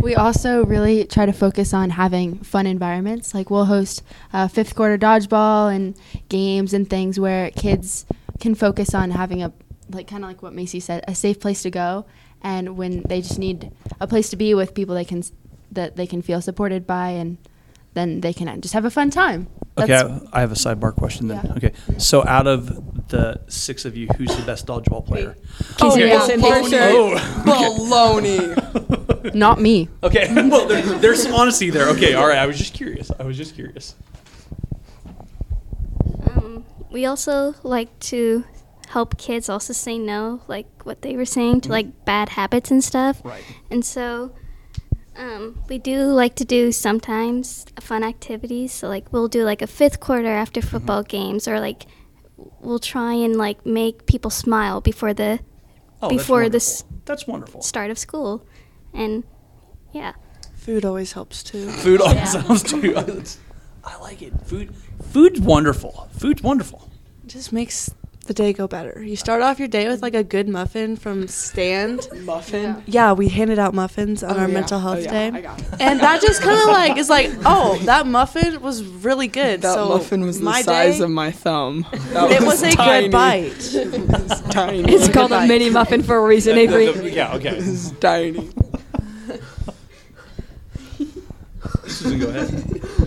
We 0.00 0.16
also 0.16 0.64
really 0.64 1.04
try 1.04 1.26
to 1.26 1.32
focus 1.32 1.72
on 1.72 1.90
having 1.90 2.38
fun 2.38 2.66
environments. 2.66 3.34
Like 3.34 3.50
we'll 3.50 3.66
host 3.66 4.02
uh, 4.32 4.48
fifth 4.48 4.74
quarter 4.74 4.98
dodgeball 4.98 5.72
and 5.72 5.94
games 6.28 6.74
and 6.74 6.90
things 6.90 7.20
where 7.20 7.52
kids 7.52 8.04
can 8.40 8.56
focus 8.56 8.96
on 8.96 9.12
having 9.12 9.44
a 9.44 9.52
like 9.94 10.06
kind 10.06 10.24
of 10.24 10.28
like 10.30 10.42
what 10.42 10.52
Macy 10.52 10.80
said, 10.80 11.04
a 11.08 11.14
safe 11.14 11.40
place 11.40 11.62
to 11.62 11.70
go. 11.70 12.06
And 12.42 12.76
when 12.76 13.02
they 13.02 13.20
just 13.20 13.38
need 13.38 13.70
a 14.00 14.06
place 14.06 14.30
to 14.30 14.36
be 14.36 14.52
with 14.54 14.74
people 14.74 14.94
they 14.94 15.04
can 15.04 15.22
that 15.70 15.96
they 15.96 16.06
can 16.06 16.22
feel 16.22 16.40
supported 16.42 16.86
by, 16.86 17.10
and 17.10 17.38
then 17.94 18.20
they 18.20 18.32
can 18.32 18.60
just 18.60 18.74
have 18.74 18.84
a 18.84 18.90
fun 18.90 19.10
time. 19.10 19.46
Okay, 19.78 19.86
That's- 19.86 20.22
I 20.32 20.38
I 20.38 20.40
have 20.40 20.52
a 20.52 20.56
sidebar 20.56 20.94
question 20.94 21.28
then. 21.28 21.40
Yeah. 21.44 21.52
Okay, 21.54 21.72
so 21.98 22.26
out 22.26 22.46
of 22.46 23.08
the 23.08 23.40
six 23.48 23.84
of 23.84 23.96
you, 23.96 24.08
who's 24.18 24.34
the 24.36 24.42
best 24.42 24.66
dodgeball 24.66 25.06
player? 25.06 25.36
Casey 25.78 26.00
yeah. 26.00 26.06
Wilson. 26.16 26.40
For 26.40 26.68
sure. 26.68 27.18
Oh, 27.46 27.76
Baloney. 27.78 29.34
Not 29.34 29.60
me. 29.60 29.88
okay. 30.02 30.28
Well, 30.50 30.66
there, 30.66 30.82
there's 30.98 31.22
some 31.22 31.32
honesty 31.34 31.70
there. 31.70 31.88
Okay, 31.90 32.14
all 32.14 32.26
right. 32.26 32.38
I 32.38 32.46
was 32.46 32.58
just 32.58 32.74
curious. 32.74 33.10
I 33.18 33.22
was 33.22 33.36
just 33.36 33.54
curious. 33.54 33.94
Um, 36.26 36.64
we 36.90 37.06
also 37.06 37.54
like 37.62 37.96
to 38.00 38.44
help 38.92 39.16
kids 39.18 39.48
also 39.48 39.72
say 39.72 39.98
no, 39.98 40.42
like 40.48 40.66
what 40.84 41.02
they 41.02 41.16
were 41.16 41.24
saying 41.36 41.60
to 41.62 41.68
like 41.70 42.04
bad 42.04 42.28
habits 42.30 42.70
and 42.70 42.82
stuff. 42.84 43.20
Right. 43.24 43.44
And 43.70 43.84
so 43.84 44.34
um, 45.16 45.62
we 45.68 45.78
do 45.78 45.96
like 46.22 46.34
to 46.36 46.44
do 46.44 46.72
sometimes 46.72 47.66
fun 47.80 48.02
activities. 48.04 48.72
So 48.72 48.88
like 48.88 49.12
we'll 49.12 49.28
do 49.28 49.44
like 49.44 49.62
a 49.62 49.66
fifth 49.66 49.98
quarter 50.00 50.28
after 50.44 50.60
Mm-hmm. 50.60 50.68
football 50.70 51.02
games, 51.02 51.46
or 51.48 51.60
like 51.60 51.86
we'll 52.60 52.78
try 52.94 53.14
and 53.14 53.36
like 53.36 53.64
make 53.66 54.06
people 54.06 54.30
smile 54.30 54.80
before 54.80 55.14
the 55.14 55.40
Oh, 56.04 56.08
that's 56.08 56.22
before 56.22 56.48
the 56.48 56.56
wonderful. 56.56 56.56
s- 56.56 56.84
That's 57.04 57.26
wonderful. 57.28 57.62
start 57.62 57.90
of 57.90 57.98
school, 57.98 58.44
and 58.92 59.22
yeah. 59.92 60.12
Food 60.56 60.84
always 60.84 61.12
helps 61.12 61.42
too. 61.42 61.68
Food 61.84 62.00
always 62.00 62.32
helps 62.34 62.62
too. 62.64 62.94
I 63.84 63.96
like 64.00 64.20
it. 64.22 64.32
Food. 64.44 64.74
Food's 65.12 65.40
wonderful. 65.40 66.08
Food's 66.12 66.42
wonderful. 66.42 66.90
It 67.24 67.28
just 67.30 67.52
makes 67.52 67.90
the 68.24 68.34
day 68.34 68.52
go 68.52 68.68
better. 68.68 69.02
You 69.02 69.16
start 69.16 69.42
off 69.42 69.58
your 69.58 69.68
day 69.68 69.88
with 69.88 70.00
like 70.02 70.14
a 70.14 70.22
good 70.22 70.48
muffin 70.48 70.96
from 70.96 71.26
Stand. 71.28 72.06
Muffin. 72.24 72.82
Yeah, 72.86 73.12
we 73.12 73.28
handed 73.28 73.58
out 73.58 73.74
muffins 73.74 74.22
on 74.22 74.36
Oh, 74.36 74.40
our 74.40 74.48
yeah. 74.48 74.54
mental 74.54 74.78
Oh, 74.78 74.80
health 74.80 75.02
yeah, 75.04 75.10
day. 75.30 75.38
I 75.38 75.40
got 75.40 75.60
it. 75.60 75.66
And 75.80 76.00
that 76.00 76.20
just 76.22 76.40
kind 76.46 76.58
of 76.60 76.66
like 76.68 76.96
is 76.98 77.10
like, 77.10 77.30
oh, 77.44 77.78
that 77.84 78.06
muffin 78.06 78.60
was 78.62 78.84
really 78.84 79.26
good. 79.28 79.62
That 79.62 79.74
so 79.74 79.88
muffin 79.88 80.22
was 80.24 80.40
the 80.40 80.52
size 80.62 80.98
day, 80.98 81.04
of 81.04 81.10
my 81.10 81.30
thumb. 81.32 81.84
That 82.12 82.30
It 82.30 82.42
was 82.42 82.62
a 82.62 82.70
tiny. 82.72 83.02
good 83.08 83.12
bite. 83.12 83.52
It's 83.56 84.40
tiny. 84.52 84.80
It's 84.92 85.08
called 85.08 85.32
a 85.32 85.36
bite. 85.40 85.48
mini 85.48 85.70
muffin 85.70 86.02
for 86.02 86.16
a 86.16 86.22
reason, 86.26 86.56
Avery. 86.58 87.12
Yeah. 87.12 87.34
Okay. 87.34 87.56
It's 87.56 87.90
tiny. 87.92 88.50
Susan, 91.86 92.18
go 92.20 92.28
ahead. 92.28 93.01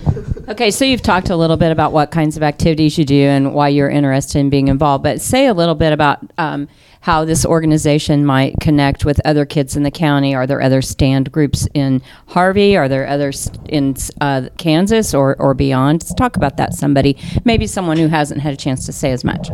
Okay, 0.48 0.70
so 0.70 0.86
you've 0.86 1.02
talked 1.02 1.32
a 1.32 1.36
little 1.36 1.58
bit 1.58 1.72
about 1.72 1.92
what 1.92 2.12
kinds 2.12 2.38
of 2.38 2.44
activities 2.44 3.00
you 3.00 3.06
do 3.06 3.20
and 3.20 3.56
why 3.56 3.70
you're 3.70 3.90
interested 3.90 4.38
in 4.38 4.52
being 4.52 4.68
involved, 4.68 5.04
but 5.04 5.20
say 5.20 5.48
a 5.48 5.56
little 5.56 5.74
bit 5.74 5.92
about 5.92 6.20
um, 6.38 6.68
how 7.02 7.26
this 7.26 7.48
organization 7.48 8.24
might 8.24 8.56
connect 8.60 9.06
with 9.06 9.20
other 9.26 9.44
kids 9.44 9.76
in 9.76 9.82
the 9.82 9.90
county. 9.90 10.36
Are 10.36 10.46
there 10.46 10.62
other 10.62 10.84
stand 10.84 11.32
groups 11.32 11.68
in 11.74 12.00
Harvey? 12.28 12.78
Are 12.78 12.88
there 12.88 13.08
others 13.08 13.50
in 13.70 13.96
uh, 14.22 14.50
Kansas 14.58 15.16
or, 15.16 15.36
or 15.40 15.56
beyond? 15.56 16.04
Let's 16.04 16.14
talk 16.14 16.38
about 16.38 16.58
that. 16.58 16.76
Somebody, 16.76 17.18
maybe 17.44 17.66
someone 17.66 17.98
who 17.98 18.08
hasn't 18.08 18.42
had 18.42 18.54
a 18.54 18.58
chance 18.58 18.86
to 18.86 18.94
say 18.94 19.12
as 19.12 19.24
much. 19.24 19.50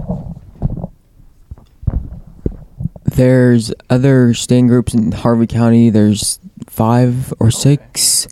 There's 3.05 3.73
other 3.89 4.33
stand 4.33 4.67
groups 4.67 4.93
in 4.93 5.13
Harvey 5.13 5.47
County. 5.47 5.89
There's 5.89 6.39
five 6.67 7.33
or 7.39 7.49
six. 7.49 8.27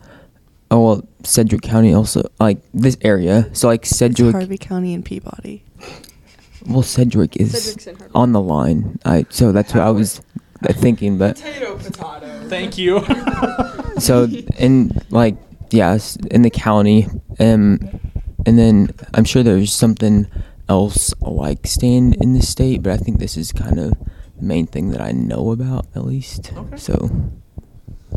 Oh 0.72 0.84
well, 0.84 1.09
Sedgwick 1.24 1.62
County 1.62 1.94
also 1.94 2.24
like 2.40 2.60
this 2.74 2.98
area. 3.02 3.50
So 3.54 3.68
like 3.68 3.86
Sedgwick. 3.86 4.34
Harvey 4.34 4.58
County 4.58 4.94
and 4.94 5.04
Peabody. 5.04 5.64
Well, 6.66 6.84
Sedgwick 6.84 7.38
is 7.38 7.52
Sedgwick's 7.52 7.88
in 7.88 7.96
Harvey. 7.96 8.12
on 8.16 8.32
the 8.32 8.42
line. 8.42 9.00
I 9.06 9.26
so 9.30 9.52
that's 9.52 9.74
what 9.74 9.84
I 9.84 9.92
was 9.92 10.22
uh, 10.68 10.74
thinking. 10.74 11.18
But 11.18 11.36
Potato, 11.36 11.78
potato. 11.78 12.50
Thank 12.50 12.78
you. 12.78 13.04
so 14.00 14.28
in 14.58 14.92
like 15.10 15.36
yes 15.72 16.16
in 16.32 16.42
the 16.42 16.50
county, 16.50 17.08
um, 17.40 17.80
and 18.46 18.58
then 18.58 18.90
I'm 19.14 19.26
sure 19.26 19.44
there's 19.44 19.74
something 19.74 20.28
else 20.68 21.14
like 21.22 21.66
stand 21.66 22.16
in 22.16 22.34
the 22.34 22.42
state, 22.42 22.84
but 22.84 22.94
I 22.94 22.98
think 22.98 23.20
this 23.20 23.38
is 23.38 23.52
kind 23.52 23.80
of 23.80 23.92
the 24.38 24.44
main 24.44 24.68
thing 24.68 24.92
that 24.92 25.02
I 25.02 25.12
know 25.12 25.52
about 25.52 25.88
at 25.96 26.06
least. 26.06 26.52
Okay. 26.56 26.78
So. 26.78 27.10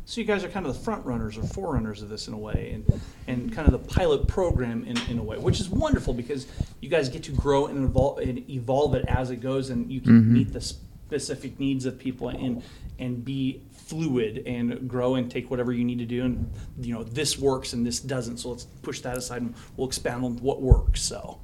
So 0.04 0.20
you 0.20 0.26
guys 0.26 0.42
are 0.44 0.48
kind 0.48 0.66
of 0.66 0.74
the 0.74 0.80
front 0.80 1.06
runners 1.06 1.38
or 1.38 1.42
forerunners 1.44 2.02
of 2.02 2.08
this 2.08 2.26
in 2.28 2.34
a 2.34 2.38
way, 2.38 2.72
and 2.74 3.00
and 3.28 3.52
kind 3.52 3.66
of 3.66 3.72
the 3.72 3.94
pilot 3.94 4.26
program 4.26 4.84
in, 4.84 4.98
in 5.08 5.18
a 5.18 5.22
way, 5.22 5.38
which 5.38 5.60
is 5.60 5.68
wonderful 5.70 6.12
because 6.12 6.46
you 6.80 6.88
guys 6.88 7.08
get 7.08 7.22
to 7.24 7.32
grow 7.32 7.66
and 7.66 7.84
evolve 7.84 8.18
and 8.18 8.48
evolve 8.50 8.94
it 8.94 9.04
as 9.06 9.30
it 9.30 9.36
goes, 9.36 9.70
and 9.70 9.90
you 9.90 10.00
can 10.00 10.22
Mhm. 10.22 10.26
meet 10.28 10.52
the 10.52 10.60
specific 10.60 11.58
needs 11.60 11.86
of 11.86 11.98
people 11.98 12.28
and 12.28 12.62
and 12.98 13.24
be 13.24 13.60
fluid 13.72 14.42
and 14.46 14.88
grow 14.88 15.14
and 15.16 15.30
take 15.30 15.50
whatever 15.50 15.72
you 15.72 15.84
need 15.84 15.98
to 15.98 16.04
do, 16.06 16.24
and 16.24 16.50
you 16.80 16.92
know 16.92 17.04
this 17.04 17.38
works 17.38 17.72
and 17.72 17.86
this 17.86 18.00
doesn't, 18.00 18.38
so 18.38 18.50
let's 18.50 18.64
push 18.82 19.00
that 19.00 19.16
aside 19.16 19.42
and 19.42 19.54
we'll 19.76 19.86
expand 19.86 20.24
on 20.24 20.36
what 20.38 20.60
works. 20.60 21.00
So 21.02 21.38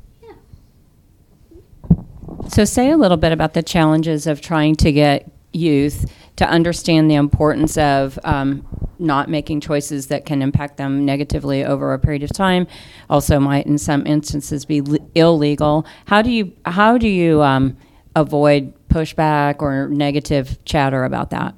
So, 2.49 2.65
say 2.65 2.91
a 2.91 2.97
little 2.97 3.17
bit 3.19 3.31
about 3.33 3.53
the 3.55 3.63
challenges 3.63 4.27
of 4.27 4.41
trying 4.41 4.75
to 4.77 4.91
get 4.93 5.31
youth 5.53 6.11
to 6.39 6.49
understand 6.49 7.11
the 7.11 7.17
importance 7.17 7.77
of 7.77 8.17
um, 8.23 8.65
not 9.01 9.29
making 9.29 9.61
choices 9.61 10.07
that 10.07 10.25
can 10.25 10.41
impact 10.41 10.77
them 10.77 11.05
negatively 11.05 11.65
over 11.65 11.93
a 11.93 11.99
period 11.99 12.23
of 12.23 12.33
time. 12.33 12.65
Also, 13.11 13.41
might 13.41 13.67
in 13.67 13.77
some 13.77 14.07
instances 14.07 14.65
be 14.65 14.81
li- 14.81 15.01
illegal. 15.17 15.85
How 16.07 16.23
do 16.23 16.31
you 16.31 16.53
how 16.65 16.97
do 16.97 17.09
you 17.09 17.43
um, 17.43 17.77
avoid 18.15 18.73
pushback 18.89 19.61
or 19.61 19.89
negative 19.89 20.65
chatter 20.65 21.03
about 21.03 21.31
that? 21.31 21.57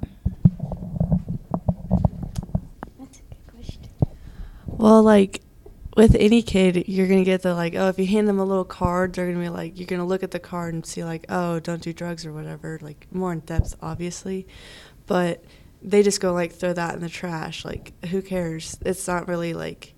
That's 2.97 3.19
a 3.19 3.23
good 3.29 3.53
question. 3.53 3.87
Well, 4.65 5.03
like 5.03 5.41
with 5.97 6.15
any 6.15 6.41
kid, 6.41 6.87
you're 6.87 7.07
gonna 7.07 7.23
get 7.23 7.41
the 7.41 7.53
like, 7.53 7.75
oh, 7.75 7.87
if 7.89 7.99
you 7.99 8.05
hand 8.07 8.27
them 8.27 8.39
a 8.39 8.45
little 8.45 8.65
card, 8.65 9.13
they're 9.13 9.27
gonna 9.27 9.43
be 9.43 9.49
like, 9.49 9.77
you're 9.77 9.87
gonna 9.87 10.05
look 10.05 10.23
at 10.23 10.31
the 10.31 10.39
card 10.39 10.73
and 10.73 10.85
see 10.85 11.03
like, 11.03 11.25
oh, 11.29 11.59
don't 11.59 11.81
do 11.81 11.93
drugs 11.93 12.25
or 12.25 12.33
whatever, 12.33 12.79
like 12.81 13.07
more 13.11 13.33
in 13.33 13.39
depth, 13.41 13.75
obviously, 13.81 14.47
but 15.05 15.43
they 15.81 16.03
just 16.03 16.21
go 16.21 16.31
like 16.33 16.53
throw 16.53 16.73
that 16.73 16.93
in 16.93 17.01
the 17.01 17.09
trash. 17.09 17.65
Like, 17.65 17.93
who 18.05 18.21
cares? 18.21 18.77
It's 18.85 19.07
not 19.07 19.27
really 19.27 19.53
like, 19.53 19.93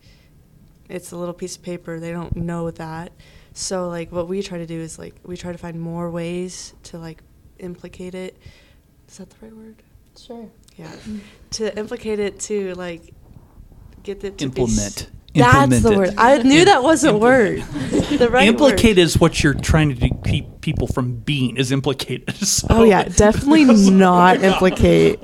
it's 0.89 1.11
a 1.11 1.17
little 1.17 1.33
piece 1.33 1.55
of 1.57 1.63
paper. 1.63 1.99
They 1.99 2.11
don't 2.11 2.35
know 2.35 2.71
that. 2.71 3.11
So 3.53 3.87
like, 3.89 4.11
what 4.11 4.27
we 4.27 4.41
try 4.41 4.57
to 4.57 4.65
do 4.65 4.79
is 4.79 4.97
like, 4.97 5.15
we 5.23 5.37
try 5.37 5.51
to 5.51 5.57
find 5.57 5.79
more 5.79 6.09
ways 6.09 6.73
to 6.83 6.97
like 6.97 7.21
implicate 7.59 8.15
it. 8.15 8.37
Is 9.07 9.17
that 9.17 9.29
the 9.29 9.35
right 9.41 9.55
word? 9.55 9.75
Sure. 10.17 10.49
Yeah, 10.77 10.91
to 11.51 11.77
implicate 11.77 12.19
it 12.19 12.39
to 12.41 12.73
like 12.73 13.13
get 14.01 14.23
it 14.23 14.39
to 14.39 14.49
be 14.49 14.61
implement. 14.61 15.11
That's 15.33 15.81
the 15.81 15.95
word. 15.97 16.13
I 16.17 16.37
knew 16.43 16.65
that 16.65 16.83
wasn't 16.83 17.19
word. 17.19 17.61
The 17.63 18.29
right 18.29 18.47
Implicate 18.47 18.97
word. 18.97 19.03
is 19.03 19.17
what 19.19 19.43
you're 19.43 19.53
trying 19.53 19.89
to 19.89 19.95
do, 19.95 20.09
keep 20.25 20.61
people 20.61 20.87
from 20.87 21.15
being 21.15 21.57
is 21.57 21.71
implicated. 21.71 22.33
So 22.45 22.67
Oh 22.69 22.83
yeah, 22.83 23.03
definitely 23.03 23.65
not 23.91 24.41
implicate. 24.43 25.19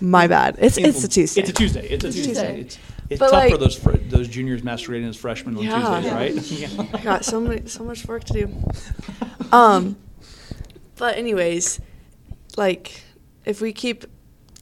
My 0.00 0.26
bad. 0.26 0.56
It's 0.58 0.76
it's 0.76 1.04
a 1.04 1.08
Tuesday. 1.08 1.40
It's 1.40 1.50
a 1.50 1.52
Tuesday. 1.52 1.86
It's 1.88 2.04
a 2.04 2.10
Tuesday. 2.12 2.24
Tuesday. 2.32 2.60
It's, 2.60 2.78
it's 3.08 3.18
But, 3.20 3.30
tough 3.30 3.50
for 3.50 3.56
those 3.58 3.76
fr- 3.78 3.96
those 4.08 4.26
juniors 4.28 4.64
masquerading 4.64 5.08
as 5.08 5.16
freshmen 5.16 5.56
on 5.56 5.62
Yeah. 5.62 6.00
Tuesdays, 6.00 6.68
right? 6.68 6.94
I 6.94 7.02
got 7.04 7.24
so 7.24 7.40
many 7.40 7.66
so 7.68 7.84
much 7.84 8.04
work 8.06 8.24
to 8.24 8.32
do. 8.32 8.48
Um, 9.52 9.96
but 10.96 11.16
anyways, 11.16 11.80
like 12.56 13.00
if 13.44 13.60
we 13.60 13.72
keep 13.72 14.04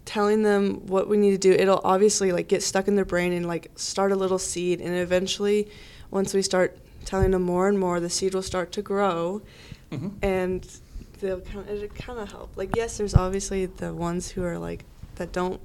telling 0.04 0.42
them 0.42 0.86
what 0.86 1.08
we 1.08 1.16
need 1.16 1.30
to 1.32 1.38
do, 1.38 1.52
it'll 1.52 1.80
obviously 1.84 2.32
like 2.32 2.48
get 2.48 2.62
stuck 2.62 2.88
in 2.88 2.96
their 2.96 3.04
brain 3.04 3.32
and 3.32 3.46
like 3.46 3.70
start 3.76 4.12
a 4.12 4.16
little 4.16 4.38
seed, 4.38 4.80
and 4.80 4.94
eventually, 4.94 5.68
once 6.10 6.34
we 6.34 6.42
start 6.42 6.76
telling 7.04 7.30
them 7.32 7.42
more 7.42 7.68
and 7.68 7.78
more, 7.78 8.00
the 8.00 8.10
seed 8.10 8.34
will 8.34 8.42
start 8.42 8.72
to 8.72 8.82
grow, 8.82 9.42
Mhm. 9.90 10.12
and 10.22 10.66
they'll 11.20 11.40
kind 11.40 11.68
of 11.68 11.82
it 11.82 11.94
kind 11.94 12.18
of 12.18 12.30
help. 12.30 12.50
Like 12.56 12.76
yes, 12.76 12.96
there's 12.98 13.14
obviously 13.14 13.66
the 13.66 13.92
ones 13.94 14.30
who 14.30 14.42
are 14.42 14.58
like 14.58 14.84
that 15.16 15.32
don't 15.32 15.60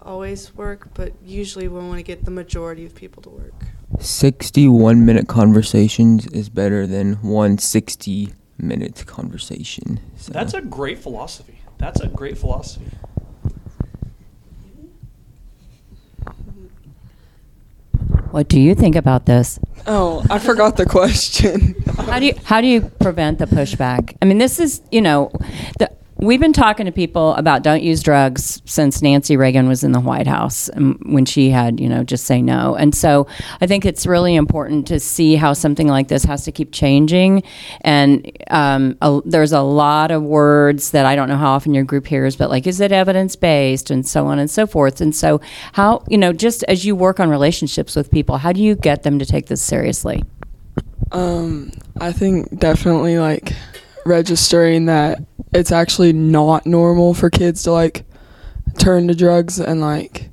always 0.00 0.54
work, 0.56 0.88
but 0.94 1.12
usually 1.24 1.68
we 1.68 1.78
want 1.80 1.96
to 1.98 2.02
get 2.02 2.24
the 2.24 2.30
majority 2.30 2.84
of 2.84 2.94
people 2.94 3.22
to 3.22 3.30
work. 3.30 3.52
61 4.00 5.04
minute 5.04 5.28
conversations 5.28 6.26
is 6.28 6.48
better 6.48 6.86
than 6.86 7.14
one 7.22 7.58
60 7.58 8.32
minute 8.58 9.04
conversation. 9.06 10.00
So. 10.16 10.32
That's 10.32 10.54
a 10.54 10.60
great 10.60 10.98
philosophy. 10.98 11.60
That's 11.78 12.00
a 12.00 12.08
great 12.08 12.38
philosophy. 12.38 12.86
What 18.32 18.48
do 18.48 18.58
you 18.58 18.74
think 18.74 18.96
about 18.96 19.26
this? 19.26 19.60
Oh, 19.86 20.24
I 20.30 20.38
forgot 20.38 20.78
the 20.78 20.86
question. 20.86 21.74
How 22.06 22.18
do 22.18 22.26
you 22.26 22.34
how 22.44 22.60
do 22.60 22.66
you 22.66 22.80
prevent 23.00 23.38
the 23.38 23.46
pushback? 23.46 24.16
I 24.22 24.24
mean, 24.24 24.38
this 24.38 24.58
is 24.58 24.80
you 24.90 25.00
know, 25.00 25.30
the, 25.78 25.90
we've 26.22 26.40
been 26.40 26.52
talking 26.52 26.86
to 26.86 26.92
people 26.92 27.34
about 27.34 27.62
don't 27.62 27.82
use 27.82 28.02
drugs 28.02 28.62
since 28.64 29.02
Nancy 29.02 29.36
Reagan 29.36 29.68
was 29.68 29.82
in 29.84 29.92
the 29.92 30.00
White 30.00 30.26
House 30.26 30.70
um, 30.74 30.98
when 31.04 31.24
she 31.24 31.50
had 31.50 31.80
you 31.80 31.88
know 31.88 32.04
just 32.04 32.24
say 32.24 32.40
no, 32.40 32.74
and 32.74 32.94
so 32.94 33.26
I 33.60 33.66
think 33.66 33.84
it's 33.84 34.06
really 34.06 34.34
important 34.34 34.86
to 34.88 35.00
see 35.00 35.36
how 35.36 35.52
something 35.52 35.88
like 35.88 36.08
this 36.08 36.24
has 36.24 36.44
to 36.44 36.52
keep 36.52 36.72
changing. 36.72 37.42
And 37.82 38.30
um, 38.50 38.96
a, 39.02 39.20
there's 39.24 39.52
a 39.52 39.60
lot 39.60 40.10
of 40.10 40.22
words 40.22 40.92
that 40.92 41.06
I 41.06 41.16
don't 41.16 41.28
know 41.28 41.36
how 41.36 41.50
often 41.50 41.74
your 41.74 41.84
group 41.84 42.06
hears, 42.06 42.36
but 42.36 42.48
like, 42.50 42.66
is 42.66 42.80
it 42.80 42.92
evidence 42.92 43.36
based, 43.36 43.90
and 43.90 44.06
so 44.06 44.26
on 44.26 44.38
and 44.38 44.50
so 44.50 44.66
forth. 44.66 45.00
And 45.00 45.14
so, 45.14 45.40
how 45.72 46.04
you 46.08 46.18
know, 46.18 46.32
just 46.32 46.62
as 46.64 46.84
you 46.84 46.94
work 46.94 47.20
on 47.20 47.28
relationships 47.28 47.96
with 47.96 48.10
people, 48.10 48.38
how 48.38 48.52
do 48.52 48.62
you 48.62 48.76
get 48.76 49.02
them 49.02 49.18
to 49.18 49.26
take 49.26 49.46
this 49.46 49.62
seriously? 49.62 50.22
Um, 51.10 51.72
I 52.00 52.12
think 52.12 52.58
definitely 52.58 53.18
like 53.18 53.52
registering 54.04 54.86
that 54.86 55.20
it's 55.52 55.72
actually 55.72 56.12
not 56.12 56.66
normal 56.66 57.14
for 57.14 57.30
kids 57.30 57.62
to 57.64 57.72
like 57.72 58.04
turn 58.78 59.08
to 59.08 59.14
drugs 59.14 59.58
and 59.60 59.80
like 59.80 60.30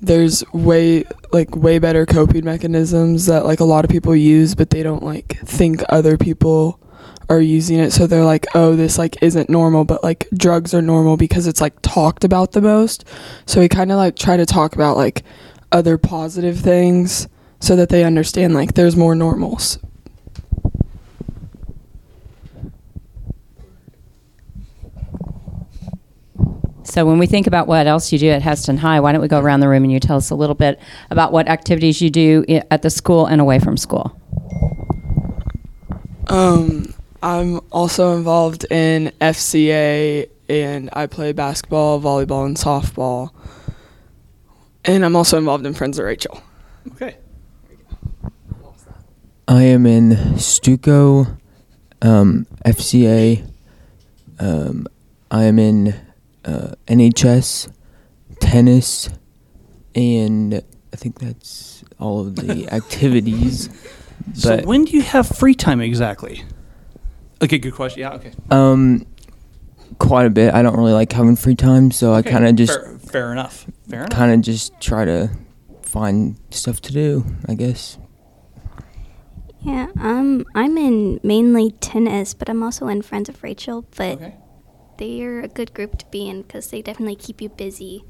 there's 0.00 0.44
way 0.52 1.04
like 1.32 1.56
way 1.56 1.78
better 1.78 2.06
coping 2.06 2.44
mechanisms 2.44 3.26
that 3.26 3.44
like 3.44 3.60
a 3.60 3.64
lot 3.64 3.84
of 3.84 3.90
people 3.90 4.14
use, 4.14 4.54
but 4.54 4.70
they 4.70 4.82
don't 4.82 5.02
like 5.02 5.38
think 5.40 5.82
other 5.88 6.16
people 6.16 6.80
are 7.28 7.40
using 7.40 7.78
it. 7.78 7.90
So 7.90 8.06
they're 8.06 8.24
like, 8.24 8.46
oh, 8.54 8.76
this 8.76 8.98
like 8.98 9.22
isn't 9.22 9.48
normal, 9.48 9.84
but 9.84 10.04
like 10.04 10.28
drugs 10.36 10.74
are 10.74 10.82
normal 10.82 11.16
because 11.16 11.46
it's 11.46 11.60
like 11.60 11.80
talked 11.82 12.24
about 12.24 12.52
the 12.52 12.60
most. 12.60 13.04
So 13.46 13.60
we 13.60 13.68
kind 13.68 13.90
of 13.90 13.96
like 13.96 14.16
try 14.16 14.36
to 14.36 14.46
talk 14.46 14.74
about 14.74 14.96
like 14.96 15.22
other 15.72 15.98
positive 15.98 16.60
things 16.60 17.26
so 17.60 17.74
that 17.76 17.88
they 17.88 18.04
understand 18.04 18.54
like 18.54 18.74
there's 18.74 18.96
more 18.96 19.14
normals. 19.14 19.78
So 26.84 27.06
when 27.06 27.18
we 27.18 27.26
think 27.26 27.46
about 27.46 27.66
what 27.66 27.86
else 27.86 28.12
you 28.12 28.18
do 28.18 28.28
at 28.28 28.42
Hesston 28.42 28.76
High, 28.78 29.00
why 29.00 29.12
don't 29.12 29.22
we 29.22 29.28
go 29.28 29.40
around 29.40 29.60
the 29.60 29.68
room 29.68 29.84
and 29.84 29.92
you 29.92 29.98
tell 30.00 30.16
us 30.18 30.30
a 30.30 30.34
little 30.34 30.54
bit 30.54 30.78
about 31.10 31.32
what 31.32 31.48
activities 31.48 32.00
you 32.02 32.10
do 32.10 32.44
i- 32.48 32.62
at 32.70 32.82
the 32.82 32.90
school 32.90 33.26
and 33.26 33.40
away 33.40 33.58
from 33.58 33.76
school? 33.76 34.14
Um, 36.28 36.92
I'm 37.22 37.60
also 37.72 38.16
involved 38.16 38.66
in 38.70 39.12
FCA 39.20 40.26
and 40.48 40.90
I 40.92 41.06
play 41.06 41.32
basketball, 41.32 42.00
volleyball, 42.00 42.44
and 42.46 42.56
softball. 42.56 43.30
And 44.84 45.04
I'm 45.04 45.16
also 45.16 45.38
involved 45.38 45.64
in 45.64 45.72
Friends 45.72 45.98
of 45.98 46.04
Rachel. 46.04 46.38
Okay. 46.92 47.16
I 49.48 49.62
am 49.62 49.86
in 49.86 50.10
Stuco, 50.36 51.38
um, 52.02 52.46
FCA. 52.64 53.42
Um, 54.38 54.86
I 55.30 55.44
am 55.44 55.58
in 55.58 55.94
uh, 56.44 56.74
NHS, 56.86 57.70
tennis, 58.40 59.08
and 59.94 60.62
I 60.92 60.96
think 60.96 61.18
that's 61.18 61.84
all 61.98 62.20
of 62.20 62.36
the 62.36 62.68
activities. 62.72 63.68
So 64.34 64.56
But 64.56 64.66
when 64.66 64.84
do 64.84 64.92
you 64.92 65.02
have 65.02 65.28
free 65.28 65.54
time 65.54 65.80
exactly? 65.80 66.44
Okay, 67.42 67.58
good 67.58 67.74
question. 67.74 68.00
Yeah, 68.00 68.14
okay. 68.14 68.32
um, 68.50 69.06
quite 69.98 70.26
a 70.26 70.30
bit. 70.30 70.54
I 70.54 70.62
don't 70.62 70.76
really 70.76 70.92
like 70.92 71.12
having 71.12 71.36
free 71.36 71.56
time, 71.56 71.90
so 71.90 72.12
I 72.14 72.18
Okay, 72.20 72.30
kind 72.30 72.46
of 72.46 72.56
just 72.56 72.72
fair, 72.72 72.98
fair 72.98 73.32
enough. 73.32 73.66
Fair 73.88 74.00
enough. 74.00 74.10
kind 74.10 74.32
of 74.32 74.40
just 74.40 74.80
try 74.80 75.04
to 75.04 75.30
find 75.82 76.36
stuff 76.50 76.80
to 76.82 76.92
do. 76.92 77.24
I 77.48 77.54
guess. 77.54 77.98
Yeah, 79.62 79.88
um, 79.98 80.44
I'm 80.54 80.76
in 80.76 81.20
mainly 81.22 81.70
tennis, 81.80 82.34
but 82.34 82.50
I'm 82.50 82.62
also 82.62 82.86
in 82.88 83.00
Friends 83.02 83.28
of 83.28 83.42
Rachel. 83.42 83.86
But 83.96 84.12
Okay. 84.18 84.34
They're 84.98 85.40
a 85.40 85.48
good 85.48 85.74
group 85.74 85.98
to 85.98 86.06
be 86.06 86.28
in 86.28 86.42
because 86.42 86.70
they 86.70 86.82
definitely 86.82 87.16
keep 87.16 87.40
you 87.40 87.48
busy. 87.48 88.04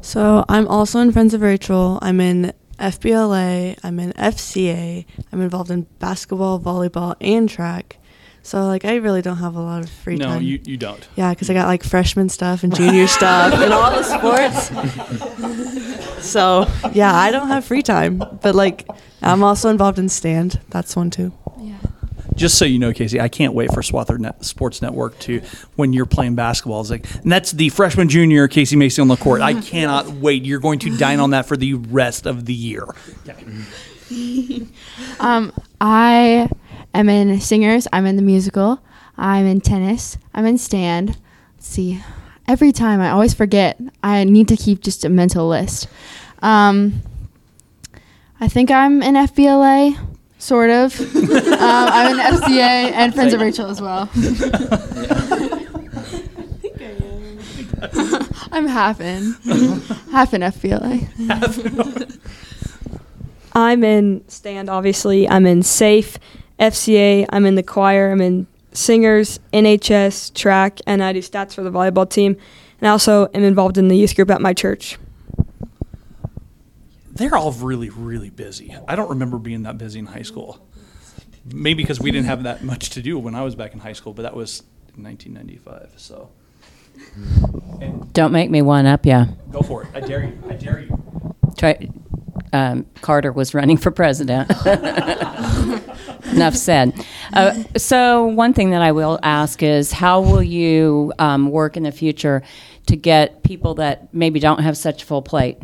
So 0.00 0.44
I'm 0.48 0.68
also 0.68 1.00
in 1.00 1.12
Friends 1.12 1.34
of 1.34 1.42
Rachel. 1.42 1.98
I'm 2.02 2.20
in 2.20 2.52
FBLA. 2.78 3.78
I'm 3.82 3.98
in 3.98 4.12
FCA. 4.12 5.04
I'm 5.32 5.40
involved 5.40 5.70
in 5.70 5.82
basketball, 5.98 6.60
volleyball, 6.60 7.16
and 7.20 7.48
track. 7.48 7.98
So 8.42 8.66
like 8.66 8.84
I 8.84 8.94
really 8.96 9.20
don't 9.20 9.36
have 9.36 9.56
a 9.56 9.60
lot 9.60 9.82
of 9.82 9.90
free 9.90 10.16
no, 10.16 10.26
time. 10.26 10.34
No, 10.36 10.40
you, 10.40 10.60
you 10.64 10.76
don't. 10.76 11.06
Yeah, 11.16 11.34
because 11.34 11.50
I 11.50 11.54
got 11.54 11.66
like 11.66 11.82
freshman 11.82 12.28
stuff 12.28 12.62
and 12.62 12.74
junior 12.74 13.06
stuff 13.18 13.54
and 13.54 13.72
all 13.72 13.90
the 13.90 14.02
sports. 14.02 14.70
so 16.26 16.66
yeah, 16.92 17.14
I 17.14 17.30
don't 17.30 17.48
have 17.48 17.64
free 17.64 17.82
time. 17.82 18.18
But 18.40 18.54
like 18.54 18.88
I'm 19.20 19.42
also 19.42 19.68
involved 19.68 19.98
in 19.98 20.08
stand. 20.08 20.60
That's 20.70 20.96
one 20.96 21.10
too. 21.10 21.32
Yeah. 21.60 21.76
Just 22.38 22.56
so 22.56 22.64
you 22.64 22.78
know, 22.78 22.92
Casey, 22.92 23.20
I 23.20 23.28
can't 23.28 23.52
wait 23.52 23.72
for 23.72 23.82
Swather 23.82 24.18
Net, 24.18 24.44
Sports 24.44 24.80
Network 24.80 25.18
to 25.20 25.40
when 25.76 25.92
you're 25.92 26.06
playing 26.06 26.36
basketball. 26.36 26.80
It's 26.80 26.90
like, 26.90 27.12
and 27.16 27.30
that's 27.30 27.52
the 27.52 27.68
freshman 27.70 28.08
junior 28.08 28.48
Casey 28.48 28.76
Macy 28.76 29.02
on 29.02 29.08
the 29.08 29.16
court. 29.16 29.40
I 29.40 29.60
cannot 29.60 30.08
wait. 30.12 30.44
You're 30.44 30.60
going 30.60 30.78
to 30.80 30.96
dine 30.96 31.20
on 31.20 31.30
that 31.30 31.46
for 31.46 31.56
the 31.56 31.74
rest 31.74 32.26
of 32.26 32.44
the 32.46 32.54
year. 32.54 32.86
Um, 35.20 35.52
I 35.82 36.48
am 36.94 37.10
in 37.10 37.40
singers. 37.42 37.86
I'm 37.92 38.06
in 38.06 38.16
the 38.16 38.22
musical. 38.22 38.80
I'm 39.18 39.44
in 39.44 39.60
tennis. 39.60 40.16
I'm 40.32 40.46
in 40.46 40.56
stand. 40.56 41.18
Let's 41.56 41.66
see. 41.66 42.02
Every 42.46 42.72
time 42.72 43.02
I 43.02 43.10
always 43.10 43.34
forget. 43.34 43.78
I 44.02 44.24
need 44.24 44.48
to 44.48 44.56
keep 44.56 44.80
just 44.80 45.04
a 45.04 45.10
mental 45.10 45.46
list. 45.48 45.88
Um, 46.40 47.02
I 48.40 48.48
think 48.48 48.70
I'm 48.70 49.02
in 49.02 49.14
FBLA, 49.14 49.98
sort 50.38 50.70
of. 50.70 50.98
um, 51.16 51.28
I'm 51.60 52.14
in 52.14 52.24
FCA 52.24 52.92
and 52.92 53.14
Friends 53.14 53.34
of 53.34 53.40
Rachel 53.40 53.66
as 53.66 53.80
well. 53.80 54.08
I'm 57.80 58.28
I'm 58.52 58.66
half 58.66 59.00
in, 59.00 59.32
half 60.10 60.34
in 60.34 60.40
FBLA. 60.40 62.18
I'm 63.52 63.84
in 63.84 64.26
stand, 64.28 64.70
obviously. 64.70 65.28
I'm 65.28 65.46
in 65.46 65.62
safe, 65.62 66.18
FCA. 66.58 67.26
I'm 67.30 67.44
in 67.44 67.54
the 67.54 67.62
choir. 67.62 68.10
I'm 68.10 68.20
in 68.20 68.46
singers, 68.72 69.40
NHS, 69.52 70.34
track, 70.34 70.80
and 70.86 71.02
I 71.02 71.12
do 71.12 71.20
stats 71.20 71.54
for 71.54 71.62
the 71.62 71.70
volleyball 71.70 72.08
team. 72.08 72.36
And 72.80 72.88
I 72.88 72.90
also 72.92 73.28
am 73.34 73.42
involved 73.42 73.78
in 73.78 73.88
the 73.88 73.96
youth 73.96 74.14
group 74.14 74.30
at 74.30 74.40
my 74.40 74.54
church. 74.54 74.98
They're 77.18 77.36
all 77.36 77.50
really, 77.50 77.90
really 77.90 78.30
busy. 78.30 78.76
I 78.86 78.94
don't 78.94 79.10
remember 79.10 79.38
being 79.38 79.64
that 79.64 79.76
busy 79.76 79.98
in 79.98 80.06
high 80.06 80.22
school. 80.22 80.64
Maybe 81.44 81.82
because 81.82 81.98
we 81.98 82.12
didn't 82.12 82.26
have 82.26 82.44
that 82.44 82.62
much 82.62 82.90
to 82.90 83.02
do 83.02 83.18
when 83.18 83.34
I 83.34 83.42
was 83.42 83.56
back 83.56 83.74
in 83.74 83.80
high 83.80 83.92
school, 83.92 84.12
but 84.12 84.22
that 84.22 84.36
was 84.36 84.62
1995. 84.94 85.94
So, 85.96 86.30
and 87.80 88.12
Don't 88.12 88.30
make 88.30 88.50
me 88.50 88.62
one 88.62 88.86
up, 88.86 89.04
yeah. 89.04 89.26
go 89.50 89.62
for 89.62 89.82
it. 89.82 89.88
I 89.94 90.00
dare 90.00 90.24
you. 90.24 90.42
I 90.48 90.52
dare 90.54 90.78
you. 90.78 91.34
Try, 91.56 91.88
um, 92.52 92.86
Carter 93.00 93.32
was 93.32 93.52
running 93.52 93.78
for 93.78 93.90
president. 93.90 94.48
Enough 96.32 96.54
said. 96.54 97.04
Uh, 97.32 97.64
so, 97.76 98.26
one 98.26 98.52
thing 98.52 98.70
that 98.70 98.82
I 98.82 98.92
will 98.92 99.18
ask 99.24 99.60
is 99.62 99.90
how 99.90 100.20
will 100.20 100.42
you 100.42 101.12
um, 101.18 101.50
work 101.50 101.76
in 101.76 101.82
the 101.82 101.92
future 101.92 102.42
to 102.86 102.94
get 102.96 103.42
people 103.42 103.74
that 103.74 104.14
maybe 104.14 104.38
don't 104.38 104.60
have 104.60 104.76
such 104.76 105.02
a 105.02 105.06
full 105.06 105.22
plate? 105.22 105.58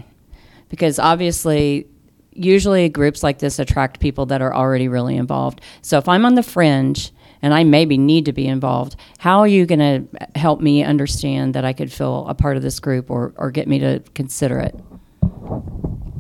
Because 0.75 0.99
obviously, 0.99 1.87
usually 2.33 2.89
groups 2.89 3.23
like 3.23 3.39
this 3.39 3.61
attract 3.61 4.01
people 4.01 4.27
that 4.27 4.43
are 4.43 4.53
already 4.53 4.89
really 4.89 5.17
involved. 5.17 5.61
So, 5.83 5.99
if 5.99 6.09
I'm 6.09 6.27
on 6.27 6.35
the 6.35 6.43
fringe 6.43 7.13
and 7.41 7.55
I 7.55 7.63
maybe 7.63 7.97
need 7.97 8.25
to 8.25 8.33
be 8.33 8.49
involved, 8.49 8.97
how 9.19 9.39
are 9.39 9.47
you 9.47 9.67
going 9.67 9.79
to 9.79 10.29
help 10.37 10.61
me 10.61 10.83
understand 10.83 11.55
that 11.55 11.65
I 11.65 11.73
could 11.73 11.93
feel 11.93 12.27
a 12.27 12.35
part 12.35 12.57
of 12.57 12.65
this 12.65 12.81
group 12.81 13.09
or, 13.09 13.33
or 13.37 13.53
get 13.53 13.69
me 13.69 13.79
to 13.79 14.03
consider 14.17 14.59
it? 14.59 14.75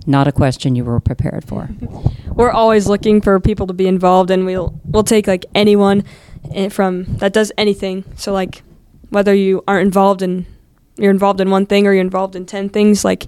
Not 0.06 0.28
a 0.28 0.32
question 0.32 0.76
you 0.76 0.84
were 0.84 1.00
prepared 1.00 1.44
for. 1.44 1.68
We're 2.32 2.52
always 2.52 2.86
looking 2.86 3.20
for 3.20 3.40
people 3.40 3.66
to 3.66 3.72
be 3.72 3.88
involved, 3.88 4.30
and 4.30 4.46
we'll 4.46 4.80
we'll 4.84 5.02
take 5.02 5.26
like 5.26 5.46
anyone 5.52 6.04
eh, 6.52 6.68
from 6.68 7.06
that 7.16 7.32
does 7.32 7.50
anything. 7.58 8.04
So 8.14 8.32
like 8.32 8.62
whether 9.10 9.34
you 9.34 9.64
aren't 9.66 9.86
involved 9.86 10.22
in 10.22 10.46
you're 10.96 11.10
involved 11.10 11.40
in 11.40 11.50
one 11.50 11.66
thing 11.66 11.88
or 11.88 11.92
you're 11.92 12.02
involved 12.02 12.36
in 12.36 12.46
ten 12.46 12.68
things, 12.68 13.04
like 13.04 13.26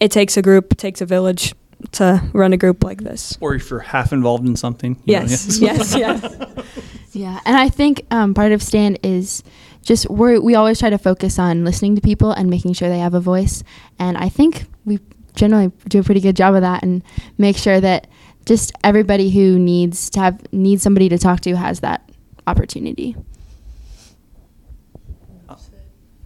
it 0.00 0.10
takes 0.10 0.36
a 0.36 0.42
group, 0.42 0.72
it 0.72 0.78
takes 0.78 1.00
a 1.00 1.06
village 1.06 1.54
to 1.92 2.22
run 2.32 2.52
a 2.52 2.56
group 2.56 2.82
like 2.82 3.02
this. 3.02 3.36
Or 3.40 3.54
if 3.54 3.70
you're 3.70 3.80
half 3.80 4.12
involved 4.12 4.46
in 4.46 4.56
something. 4.56 5.00
you 5.04 5.14
know, 5.14 5.20
Yes, 5.22 5.58
yes, 5.60 5.94
yes. 5.94 6.36
Yeah, 7.12 7.40
and 7.46 7.56
I 7.56 7.68
think 7.68 8.06
um, 8.10 8.34
part 8.34 8.52
of 8.52 8.62
stand 8.62 8.98
is 9.02 9.42
just 9.82 10.08
we 10.10 10.38
we 10.38 10.54
always 10.54 10.78
try 10.78 10.90
to 10.90 10.98
focus 10.98 11.38
on 11.38 11.64
listening 11.64 11.96
to 11.96 12.02
people 12.02 12.30
and 12.32 12.50
making 12.50 12.74
sure 12.74 12.88
they 12.88 12.98
have 12.98 13.14
a 13.14 13.20
voice, 13.20 13.64
and 13.98 14.16
I 14.16 14.28
think 14.28 14.66
we 14.84 15.00
generally 15.34 15.72
do 15.88 16.00
a 16.00 16.02
pretty 16.02 16.20
good 16.20 16.36
job 16.36 16.54
of 16.54 16.60
that 16.60 16.82
and 16.82 17.02
make 17.38 17.56
sure 17.56 17.80
that 17.80 18.08
just 18.44 18.72
everybody 18.84 19.30
who 19.30 19.58
needs 19.58 20.10
to 20.10 20.20
have 20.20 20.52
needs 20.52 20.82
somebody 20.82 21.08
to 21.08 21.18
talk 21.18 21.40
to 21.40 21.56
has 21.56 21.80
that 21.80 22.08
opportunity. 22.46 23.16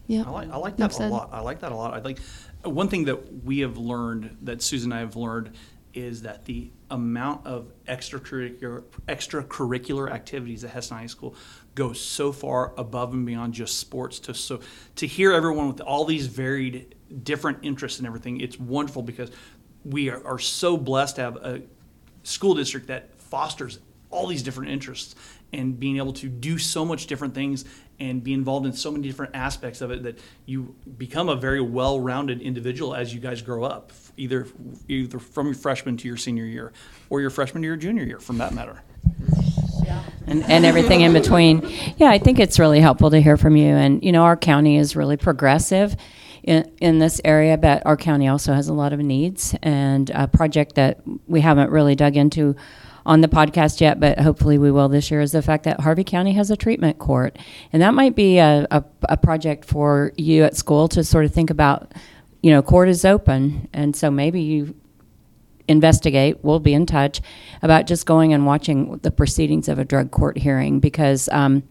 Yeah, 0.09 0.25
I 0.27 0.31
like, 0.31 0.51
I 0.51 0.57
like 0.57 0.77
Enough 0.77 0.99
that 0.99 1.09
a 1.09 1.15
lot. 1.15 1.31
I 1.33 1.41
like 1.41 1.61
that 1.61 1.73
a 1.73 1.77
lot. 1.77 1.95
I 1.95 2.01
like 2.01 2.19
one 2.65 2.89
thing 2.89 3.05
that 3.05 3.45
we 3.45 3.61
have 3.61 3.77
learned 3.77 4.37
that 4.43 4.63
Susan 4.63 4.93
and 4.93 4.99
I 4.99 5.01
have 5.01 5.17
learned 5.17 5.53
is 5.95 6.23
that 6.23 6.45
the 6.47 6.71
amount 6.91 7.47
of 7.47 7.71
extracurricular 7.87 8.83
extracurricular 9.09 10.11
activities 10.11 10.65
at 10.65 10.73
Hesston 10.73 10.97
High 10.97 11.07
School 11.07 11.35
goes 11.75 12.01
so 12.01 12.33
far 12.33 12.73
above 12.79 13.13
and 13.13 13.27
beyond 13.27 13.55
just 13.55 13.79
sports. 13.79 14.19
To 14.21 14.35
so 14.35 14.61
to 14.97 15.07
hear 15.07 15.33
everyone 15.33 15.69
with 15.69 15.81
all 15.81 16.05
these 16.05 16.27
varied 16.27 16.95
different 17.23 17.59
interests 17.63 17.99
and 17.99 18.07
everything, 18.07 18.41
it's 18.41 18.59
wonderful 18.59 19.03
because 19.03 19.31
we 19.85 20.09
are, 20.09 20.25
are 20.27 20.39
so 20.39 20.77
blessed 20.77 21.17
to 21.17 21.23
have 21.23 21.37
a 21.37 21.63
school 22.23 22.55
district 22.55 22.87
that 22.87 23.15
fosters 23.21 23.81
all 24.11 24.27
these 24.27 24.43
different 24.43 24.71
interests 24.71 25.15
and 25.53 25.79
being 25.79 25.97
able 25.97 26.13
to 26.13 26.29
do 26.29 26.59
so 26.59 26.85
much 26.85 27.07
different 27.07 27.35
things 27.35 27.65
and 28.03 28.23
be 28.23 28.33
involved 28.33 28.67
in 28.67 28.73
so 28.73 28.91
many 28.91 29.07
different 29.07 29.35
aspects 29.35 29.81
of 29.81 29.91
it 29.91 30.03
that 30.03 30.19
you 30.45 30.75
become 30.99 31.29
a 31.29 31.37
very 31.37 31.61
well-rounded 31.61 32.43
individual 32.43 32.95
as 32.95 33.15
you 33.15 33.21
guys 33.21 33.41
grow 33.43 33.63
up 33.63 33.93
either 34.17 34.47
either 34.89 35.19
from 35.19 35.47
your 35.47 35.55
freshman 35.55 35.97
to 35.97 36.09
your 36.09 36.17
senior 36.17 36.45
year 36.45 36.73
or 37.11 37.21
your 37.21 37.31
freshman 37.31 37.63
to 37.63 37.67
your 37.67 37.77
junior 37.77 38.05
year 38.05 38.19
from 38.19 38.39
that 38.39 38.53
matter 38.53 38.83
and, 40.27 40.43
and 40.45 40.65
everything 40.65 41.01
in 41.01 41.13
between. 41.13 41.69
Yeah, 41.97 42.11
I 42.11 42.19
think 42.19 42.39
it's 42.39 42.59
really 42.59 42.81
helpful 42.81 43.11
to 43.11 43.21
hear 43.21 43.37
from 43.37 43.57
you. 43.57 43.75
And, 43.75 44.03
you 44.03 44.13
know, 44.13 44.23
our 44.23 44.37
county 44.37 44.77
is 44.77 44.97
really 44.97 45.17
progressive 45.17 45.97
in, 46.43 46.71
in 46.81 46.99
this 46.99 47.21
area, 47.25 47.57
but 47.57 47.85
our 47.87 47.97
county 47.97 48.29
also 48.29 48.53
has 48.53 48.69
a 48.69 48.73
lot 48.73 48.93
of 48.93 49.01
needs. 49.01 49.55
And 49.63 50.11
a 50.11 50.29
project 50.29 50.77
that 50.77 51.01
we 51.27 51.41
haven't 51.41 51.71
really 51.71 51.95
dug 51.95 52.17
into 52.17 52.57
on 53.05 53.21
the 53.21 53.29
podcast 53.29 53.81
yet, 53.81 53.99
but 54.01 54.19
hopefully 54.21 54.59
we 54.59 54.71
will 54.71 54.89
this 54.89 55.11
year, 55.11 55.21
is 55.21 55.33
the 55.33 55.43
fact 55.43 55.65
that 55.65 55.81
Harvey 55.81 56.05
County 56.05 56.33
has 56.33 56.51
a 56.51 56.57
treatment 56.57 56.99
court. 56.99 57.39
And 57.73 57.83
that 57.83 57.95
might 57.95 58.15
be 58.15 58.39
a, 58.39 58.67
a, 58.71 58.85
a 59.09 59.17
project 59.17 59.65
for 59.65 60.13
you 60.17 60.45
at 60.45 60.57
school 60.57 60.89
to 60.89 61.05
sort 61.05 61.25
of 61.25 61.33
think 61.33 61.51
about. 61.51 61.93
You 62.43 62.51
know, 62.51 62.61
court 62.61 62.89
is 62.89 63.05
open, 63.05 63.69
and 63.73 63.95
so 63.95 64.11
maybe 64.11 64.41
you 64.41 64.75
investigate. 65.69 66.39
We'll 66.43 66.59
be 66.59 66.75
in 66.75 66.87
touch 66.87 67.21
about 67.63 67.87
just 67.87 68.05
going 68.05 68.33
and 68.33 68.47
watching 68.47 68.99
the 68.99 69.13
proceedings 69.13 69.69
of 69.69 69.79
a 69.79 69.85
drug 69.85 70.11
court 70.11 70.39
hearing 70.39 70.81
because 70.81 71.29
um, 71.29 71.63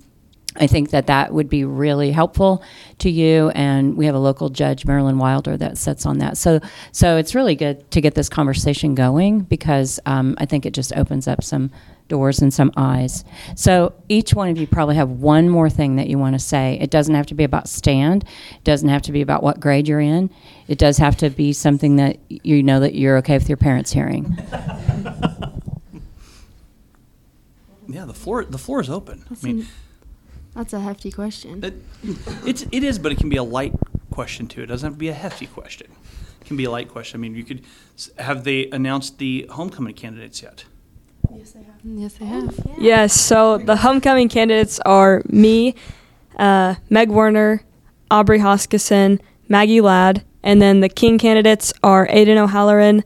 I 0.58 0.68
think 0.68 0.90
that 0.90 1.08
that 1.08 1.34
would 1.34 1.50
be 1.50 1.64
really 1.64 2.12
helpful 2.12 2.62
to 3.00 3.10
you. 3.10 3.50
And 3.50 3.96
we 3.96 4.06
have 4.06 4.16
a 4.16 4.20
local 4.20 4.50
judge, 4.50 4.86
Marilyn 4.86 5.18
Wilder, 5.18 5.56
that 5.58 5.78
sits 5.78 6.06
on 6.06 6.18
that. 6.18 6.38
So, 6.38 6.60
so 6.92 7.16
it's 7.18 7.34
really 7.34 7.56
good 7.56 7.90
to 7.92 8.02
get 8.02 8.16
this 8.16 8.28
conversation 8.28 8.94
going 8.94 9.42
because 9.42 10.00
um, 10.06 10.36
I 10.40 10.46
think 10.46 10.66
it 10.66 10.74
just 10.74 10.94
opens 10.94 11.28
up 11.28 11.44
some 11.44 11.72
doors 12.10 12.42
and 12.42 12.54
some 12.54 12.72
eyes. 12.76 13.24
So 13.56 13.94
each 14.10 14.34
one 14.34 14.50
of 14.50 14.58
you 14.58 14.68
probably 14.68 14.96
have 14.96 15.10
one 15.10 15.48
more 15.48 15.70
thing 15.70 15.96
that 15.96 16.08
you 16.08 16.18
want 16.18 16.36
to 16.36 16.40
say. 16.40 16.78
It 16.82 16.90
doesn't 16.90 17.16
have 17.16 17.28
to 17.28 17.36
be 17.36 17.46
about 17.46 17.70
stand. 17.70 18.26
It 18.52 18.64
doesn't 18.66 18.90
have 18.90 19.04
to 19.04 19.14
be 19.14 19.22
about 19.22 19.44
what 19.44 19.62
grade 19.62 19.88
you're 19.88 20.02
in. 20.02 20.30
It 20.68 20.78
does 20.78 20.98
have 20.98 21.16
to 21.18 21.30
be 21.30 21.54
something 21.54 21.96
that 21.96 22.18
you 22.28 22.62
know 22.62 22.82
that 22.82 22.96
you're 22.96 23.18
okay 23.20 23.38
with 23.38 23.48
your 23.48 23.58
parents 23.58 23.94
hearing. 23.94 24.38
Yeah, 27.92 28.06
the 28.06 28.14
floor 28.14 28.46
the 28.46 28.58
floor 28.58 28.80
is 28.80 28.90
open. 28.90 29.26
I 29.30 29.46
mean, 29.46 29.68
That's 30.56 30.74
a 30.74 30.80
hefty 30.80 31.12
question. 31.12 31.64
it, 31.64 31.74
it's 32.46 32.66
it 32.72 32.84
is, 32.84 33.00
but 33.00 33.12
it 33.12 33.18
can 33.18 33.30
be 33.30 33.38
a 33.38 33.44
light 33.44 33.74
question 34.12 34.48
too. 34.48 34.64
It 34.64 34.66
doesn't 34.68 34.86
have 34.86 34.94
to 34.96 35.00
be 35.00 35.08
a 35.08 35.14
hefty 35.14 35.48
question. 35.48 35.88
It 36.42 36.48
can 36.48 36.58
be 36.58 36.66
a 36.66 36.72
light 36.72 36.90
question. 36.90 37.20
I 37.20 37.22
mean, 37.22 37.36
you 37.36 37.44
could 37.44 37.62
have 38.18 38.44
they 38.44 38.70
announced 38.72 39.18
the 39.18 39.48
homecoming 39.50 39.94
candidates 39.94 40.42
yet? 40.42 40.66
Yes, 41.34 41.52
they 41.52 41.64
have. 41.64 41.76
Yes, 41.84 42.14
they 42.16 42.26
have. 42.26 42.60
Oh, 42.60 42.64
yeah. 42.68 42.76
Yes. 42.80 43.14
so 43.14 43.58
the 43.58 43.78
homecoming 43.78 44.28
candidates 44.28 44.80
are 44.82 45.22
me, 45.30 45.76
uh, 46.38 46.76
Meg 46.90 47.10
Werner, 47.10 47.64
Aubrey 48.10 48.40
Hoskison, 48.40 49.22
Maggie 49.48 49.80
Ladd, 49.82 50.26
and 50.44 50.62
then 50.62 50.82
the 50.82 50.90
King 50.90 51.18
candidates 51.18 51.72
are 51.84 52.08
Aiden 52.08 52.38
O'Halloran, 52.38 53.04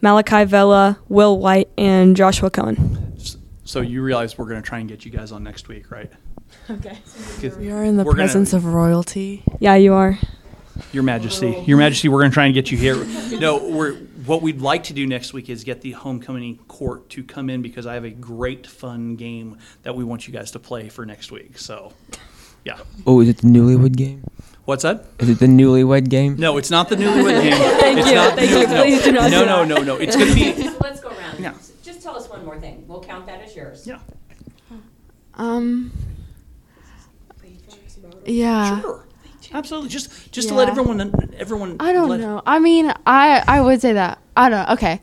Malachi 0.00 0.44
Vela, 0.44 0.98
Will 1.08 1.38
White, 1.38 1.68
and 1.78 2.16
Joshua 2.16 2.50
Cohen. 2.50 3.16
So 3.64 3.82
you 3.82 4.02
realize 4.02 4.36
we're 4.36 4.48
going 4.48 4.60
to 4.60 4.68
try 4.68 4.80
and 4.80 4.88
get 4.88 5.04
you 5.04 5.12
guys 5.12 5.30
on 5.30 5.44
next 5.44 5.68
week, 5.68 5.92
right? 5.92 6.10
Okay. 6.70 6.98
We 7.58 7.70
are 7.70 7.82
in 7.84 7.96
the 7.96 8.04
We're 8.04 8.12
gonna- 8.12 8.22
presence 8.24 8.52
of 8.52 8.64
royalty. 8.64 9.42
Yeah, 9.58 9.74
you 9.76 9.94
are. 9.94 10.18
Your 10.92 11.02
Majesty, 11.02 11.62
Your 11.66 11.76
Majesty, 11.76 12.08
we're 12.08 12.20
going 12.20 12.30
to 12.30 12.34
try 12.34 12.46
and 12.46 12.54
get 12.54 12.70
you 12.70 12.78
here. 12.78 12.96
No, 13.38 13.58
we're 13.68 13.94
what 14.24 14.40
we'd 14.40 14.60
like 14.62 14.84
to 14.84 14.94
do 14.94 15.06
next 15.06 15.32
week 15.34 15.50
is 15.50 15.62
get 15.62 15.82
the 15.82 15.92
homecoming 15.92 16.56
court 16.68 17.08
to 17.10 17.22
come 17.22 17.50
in 17.50 17.60
because 17.60 17.86
I 17.86 17.94
have 17.94 18.04
a 18.04 18.10
great 18.10 18.66
fun 18.66 19.16
game 19.16 19.58
that 19.82 19.94
we 19.94 20.04
want 20.04 20.26
you 20.26 20.32
guys 20.32 20.52
to 20.52 20.58
play 20.58 20.88
for 20.88 21.04
next 21.04 21.30
week. 21.32 21.58
So, 21.58 21.92
yeah, 22.64 22.78
Oh, 23.06 23.20
is 23.20 23.28
it 23.28 23.38
the 23.38 23.48
newlywed 23.48 23.94
game? 23.96 24.24
what's 24.64 24.82
that? 24.84 25.04
Is 25.18 25.28
it 25.28 25.38
the 25.38 25.46
newlywed 25.46 26.08
game? 26.08 26.36
No, 26.36 26.56
it's 26.56 26.70
not 26.70 26.88
the 26.88 26.96
newlywed 26.96 27.42
game. 27.42 27.52
Thank 27.80 27.98
It's 27.98 28.08
you, 28.08 28.14
not 28.14 28.34
thank 28.36 28.50
you. 28.50 28.58
new- 28.66 28.66
Please 28.82 29.02
do 29.04 29.12
not 29.12 29.30
No, 29.30 29.40
do 29.40 29.46
no, 29.46 29.58
that. 29.58 29.68
no, 29.68 29.82
no. 29.82 29.96
It's 29.96 30.16
going 30.16 30.28
to 30.28 30.34
be. 30.34 30.62
So 30.62 30.76
Let's 30.80 31.00
go 31.00 31.08
around. 31.10 31.40
Yeah. 31.40 31.54
Just 31.82 32.00
tell 32.02 32.16
us 32.16 32.28
one 32.30 32.44
more 32.44 32.58
thing. 32.58 32.84
We'll 32.88 33.02
count 33.02 33.26
that 33.26 33.42
as 33.42 33.54
yours. 33.54 33.86
Yeah, 33.86 33.98
Um. 35.34 35.92
Yeah. 38.26 38.80
sure, 38.80 39.04
absolutely. 39.52 39.88
Just 39.90 40.32
just 40.32 40.48
to 40.48 40.54
let 40.54 40.68
everyone 40.68 41.00
everyone. 41.38 41.76
I 41.80 41.92
don't 41.92 42.08
let- 42.08 42.20
know. 42.20 42.42
I 42.46 42.58
mean, 42.58 42.92
I 43.06 43.42
I 43.46 43.60
would 43.60 43.80
say 43.80 43.94
that. 43.94 44.18
I 44.36 44.48
don't 44.48 44.66
know. 44.66 44.72
Okay. 44.74 45.00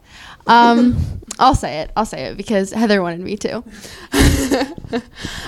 Um, 0.47 0.97
I'll 1.39 1.55
say 1.55 1.81
it. 1.81 1.91
I'll 1.95 2.05
say 2.05 2.25
it 2.27 2.37
because 2.37 2.71
Heather 2.71 3.01
wanted 3.01 3.19
me 3.19 3.37
to. 3.37 3.63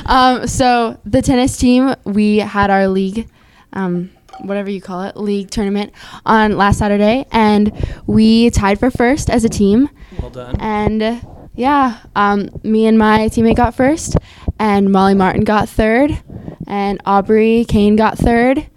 um, 0.05 0.47
so 0.47 0.99
the 1.05 1.21
tennis 1.21 1.57
team, 1.57 1.95
we 2.05 2.37
had 2.37 2.69
our 2.69 2.87
league, 2.87 3.27
um, 3.73 4.11
whatever 4.41 4.69
you 4.69 4.81
call 4.81 5.03
it, 5.03 5.17
league 5.17 5.49
tournament 5.49 5.93
on 6.25 6.57
last 6.57 6.79
Saturday, 6.79 7.25
and 7.31 7.71
we 8.05 8.49
tied 8.51 8.79
for 8.79 8.91
first 8.91 9.29
as 9.29 9.43
a 9.43 9.49
team. 9.49 9.89
Well 10.21 10.29
done. 10.29 10.57
And 10.59 11.01
uh, 11.01 11.19
yeah, 11.55 11.99
um, 12.15 12.49
me 12.63 12.85
and 12.85 12.97
my 12.99 13.21
teammate 13.29 13.55
got 13.55 13.73
first, 13.75 14.15
and 14.59 14.91
Molly 14.91 15.15
Martin 15.15 15.43
got 15.43 15.69
third, 15.69 16.21
and 16.69 17.01
Aubrey 17.05 17.65
Kane 17.67 17.95
got 17.97 18.17
third, 18.17 18.67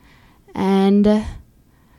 and 0.54 1.24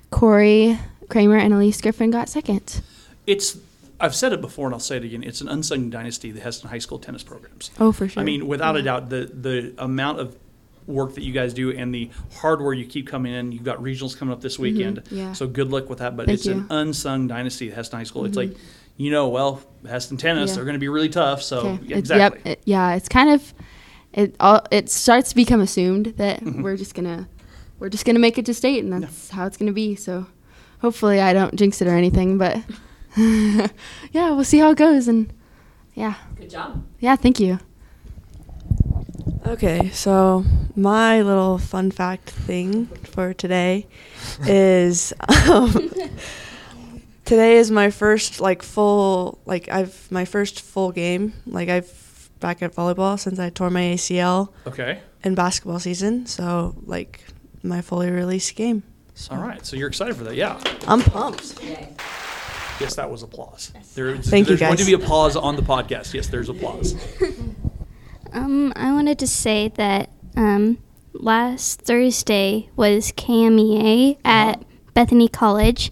Corey 0.10 0.78
Kramer 1.10 1.38
and 1.38 1.54
Elise 1.54 1.80
Griffin 1.82 2.12
got 2.12 2.30
second. 2.30 2.82
It's 3.26 3.58
I've 4.00 4.16
said 4.16 4.34
it 4.34 4.42
before 4.42 4.66
and 4.66 4.74
I'll 4.74 4.80
say 4.82 4.98
it 4.98 5.04
again. 5.06 5.24
It's 5.24 5.40
an 5.42 5.48
unsung 5.48 5.90
dynasty, 5.90 6.32
the 6.32 6.42
Hesston 6.42 6.66
High 6.70 6.80
School 6.80 7.00
tennis 7.00 7.24
programs. 7.24 7.72
Oh, 7.80 7.92
for 7.94 8.08
sure. 8.10 8.20
I 8.22 8.26
mean, 8.26 8.48
without 8.48 8.76
a 8.76 8.82
doubt, 8.82 9.10
the 9.10 9.26
the 9.34 9.74
amount 9.78 10.20
of 10.20 10.36
work 10.86 11.14
that 11.16 11.24
you 11.24 11.32
guys 11.32 11.54
do 11.54 11.72
and 11.72 11.96
the 11.96 12.10
hardware 12.36 12.74
you 12.74 12.86
keep 12.86 13.08
coming 13.08 13.34
in. 13.34 13.54
You've 13.54 13.64
got 13.64 13.78
regionals 13.78 14.18
coming 14.18 14.34
up 14.34 14.42
this 14.42 14.60
weekend. 14.60 14.98
Mm-hmm. 15.06 15.16
yeah. 15.18 15.32
So 15.34 15.48
good 15.48 15.70
luck 15.72 15.88
with 15.90 16.00
that. 16.00 16.18
But 16.18 16.26
Thank 16.26 16.40
it's 16.40 16.46
an 16.48 16.58
you. 16.58 16.64
Mm-hmm. 16.64 16.74
unsung 16.74 17.28
dynasty 17.30 17.72
at 17.72 17.78
Hesston 17.78 17.94
High 18.00 18.04
School. 18.04 18.26
It's 18.26 18.36
like, 18.36 18.54
you 18.98 19.10
know, 19.10 19.30
well, 19.30 19.62
Hesston 19.86 20.20
tennis, 20.20 20.50
Yeah. 20.50 20.56
they're 20.56 20.66
going 20.66 20.74
to 20.76 20.80
be 20.80 20.90
really 20.90 21.08
tough. 21.08 21.42
So 21.42 21.60
Okay. 21.60 21.94
Exactly. 21.96 22.42
yep. 22.44 22.58
it- 22.58 22.62
yeah, 22.66 22.96
it's 22.96 23.08
kind 23.08 23.30
of 23.30 23.54
it. 24.14 24.36
All 24.40 24.62
it 24.72 24.90
starts 24.90 25.30
to 25.30 25.36
become 25.36 25.62
assumed 25.62 26.14
that 26.18 26.40
Mm-hmm. 26.42 26.62
we're 26.62 26.78
just 26.78 26.94
gonna 26.96 27.28
we're 27.80 27.90
just 27.90 28.06
gonna 28.06 28.20
make 28.20 28.38
it 28.38 28.46
to 28.46 28.54
state, 28.54 28.84
and 28.84 28.94
that's 28.94 29.30
how 29.32 29.46
it's 29.46 29.58
gonna 29.58 29.72
be. 29.74 29.96
So 29.96 30.28
hopefully, 30.82 31.20
I 31.22 31.34
don't 31.34 31.56
jinx 31.56 31.82
it 31.82 31.88
or 31.88 31.96
anything, 31.96 32.38
but 32.38 32.58
yeah, 33.18 34.32
we'll 34.32 34.44
see 34.44 34.60
how 34.60 34.72
it 34.72 34.78
goes. 34.78 35.08
And 35.08 35.32
yeah, 35.94 36.16
Good 36.36 36.50
job. 36.50 36.84
yeah, 37.00 37.16
thank 37.16 37.40
you. 37.40 37.60
Okay, 39.46 39.90
so 39.90 40.46
my 40.76 41.22
little 41.22 41.58
fun 41.58 41.92
fact 41.92 42.30
thing 42.30 42.86
for 42.86 43.34
today 43.34 43.88
is 44.48 45.14
um, 45.50 45.92
today 47.26 47.58
is 47.58 47.70
my 47.70 47.90
first 47.90 48.40
like 48.40 48.64
full 48.64 49.40
like 49.46 49.68
I've 49.70 50.10
my 50.12 50.24
first 50.26 50.62
full 50.62 50.92
game 50.94 51.34
like 51.46 51.68
I've 51.68 51.88
back 52.44 52.62
at 52.62 52.76
volleyball 52.76 53.18
since 53.18 53.40
I 53.40 53.50
tore 53.50 53.70
my 53.70 53.82
ACL 53.82 54.50
okay. 54.68 55.00
in 55.24 55.34
basketball 55.34 55.80
season. 55.80 56.26
So 56.26 56.76
like 56.86 57.24
my 57.64 57.82
fully 57.82 58.12
released 58.12 58.56
game. 58.56 58.84
All 59.32 59.38
right. 59.38 59.66
So 59.66 59.76
you're 59.76 59.88
excited 59.88 60.16
for 60.16 60.26
that. 60.26 60.36
Yeah. 60.36 60.62
I'm 60.88 61.02
pumped. 61.02 61.64
Yes, 62.80 62.96
that 62.96 63.10
was 63.10 63.24
applause. 63.24 63.72
There, 63.96 64.18
Thank 64.18 64.50
you, 64.50 64.58
there's 64.58 64.60
going 64.60 64.78
to 64.78 64.84
guys. 64.84 64.88
be 64.88 64.94
applause 64.94 65.36
on 65.36 65.56
the 65.56 65.62
podcast. 65.62 66.14
Yes, 66.14 66.28
there's 66.28 66.50
applause. 66.50 66.96
Um, 68.36 68.74
I 68.76 68.92
wanted 68.92 69.20
to 69.20 69.28
say 69.28 69.68
that 69.76 70.10
um, 70.36 70.80
last 71.14 71.82
Thursday 71.84 72.68
was 72.76 73.12
KMEA 73.12 74.18
at 74.26 74.64
Bethany 74.94 75.28
College, 75.28 75.92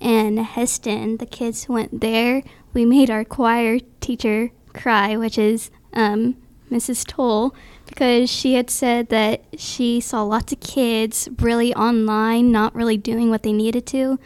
and 0.00 0.38
Hesston. 0.38 1.18
The 1.18 1.26
kids 1.26 1.68
went 1.68 2.00
there. 2.00 2.42
We 2.72 2.84
made 2.84 3.10
our 3.10 3.24
choir 3.24 3.78
teacher 4.00 4.50
cry, 4.74 5.16
which 5.16 5.38
is 5.38 5.70
um, 5.96 6.36
Mrs. 6.70 7.06
Toll, 7.06 7.54
because 7.86 8.30
she 8.30 8.54
had 8.54 8.70
said 8.70 9.08
that 9.08 9.44
she 9.56 10.00
saw 10.00 10.22
lots 10.22 10.52
of 10.52 10.60
kids 10.60 11.28
really 11.40 11.74
online, 11.74 12.52
not 12.52 12.74
really 12.74 12.96
doing 12.96 13.30
what 13.30 13.42
they 13.42 13.52
needed 13.52 13.86
to. 13.86 14.18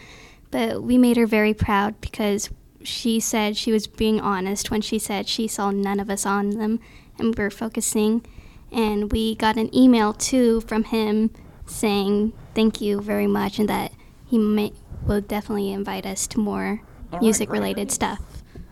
But 0.50 0.82
we 0.82 0.98
made 0.98 1.16
her 1.16 1.26
very 1.26 1.54
proud 1.54 2.00
because 2.00 2.50
she 2.82 3.20
said 3.20 3.56
she 3.56 3.72
was 3.72 3.86
being 3.86 4.20
honest 4.20 4.70
when 4.70 4.80
she 4.80 4.98
said 4.98 5.28
she 5.28 5.46
saw 5.46 5.70
none 5.70 6.00
of 6.00 6.10
us 6.10 6.26
on 6.26 6.50
them 6.50 6.80
and 7.18 7.36
we 7.36 7.44
were 7.44 7.50
focusing. 7.50 8.24
And 8.72 9.12
we 9.12 9.34
got 9.34 9.56
an 9.56 9.74
email 9.74 10.12
too 10.12 10.60
from 10.62 10.84
him 10.84 11.30
saying 11.66 12.32
thank 12.54 12.80
you 12.80 13.00
very 13.00 13.26
much 13.26 13.58
and 13.58 13.68
that 13.68 13.92
he 14.26 14.38
may, 14.38 14.72
will 15.06 15.20
definitely 15.20 15.70
invite 15.70 16.06
us 16.06 16.26
to 16.28 16.40
more 16.40 16.82
All 17.12 17.18
right, 17.18 17.22
music 17.22 17.50
related 17.50 17.92
stuff. 17.92 18.20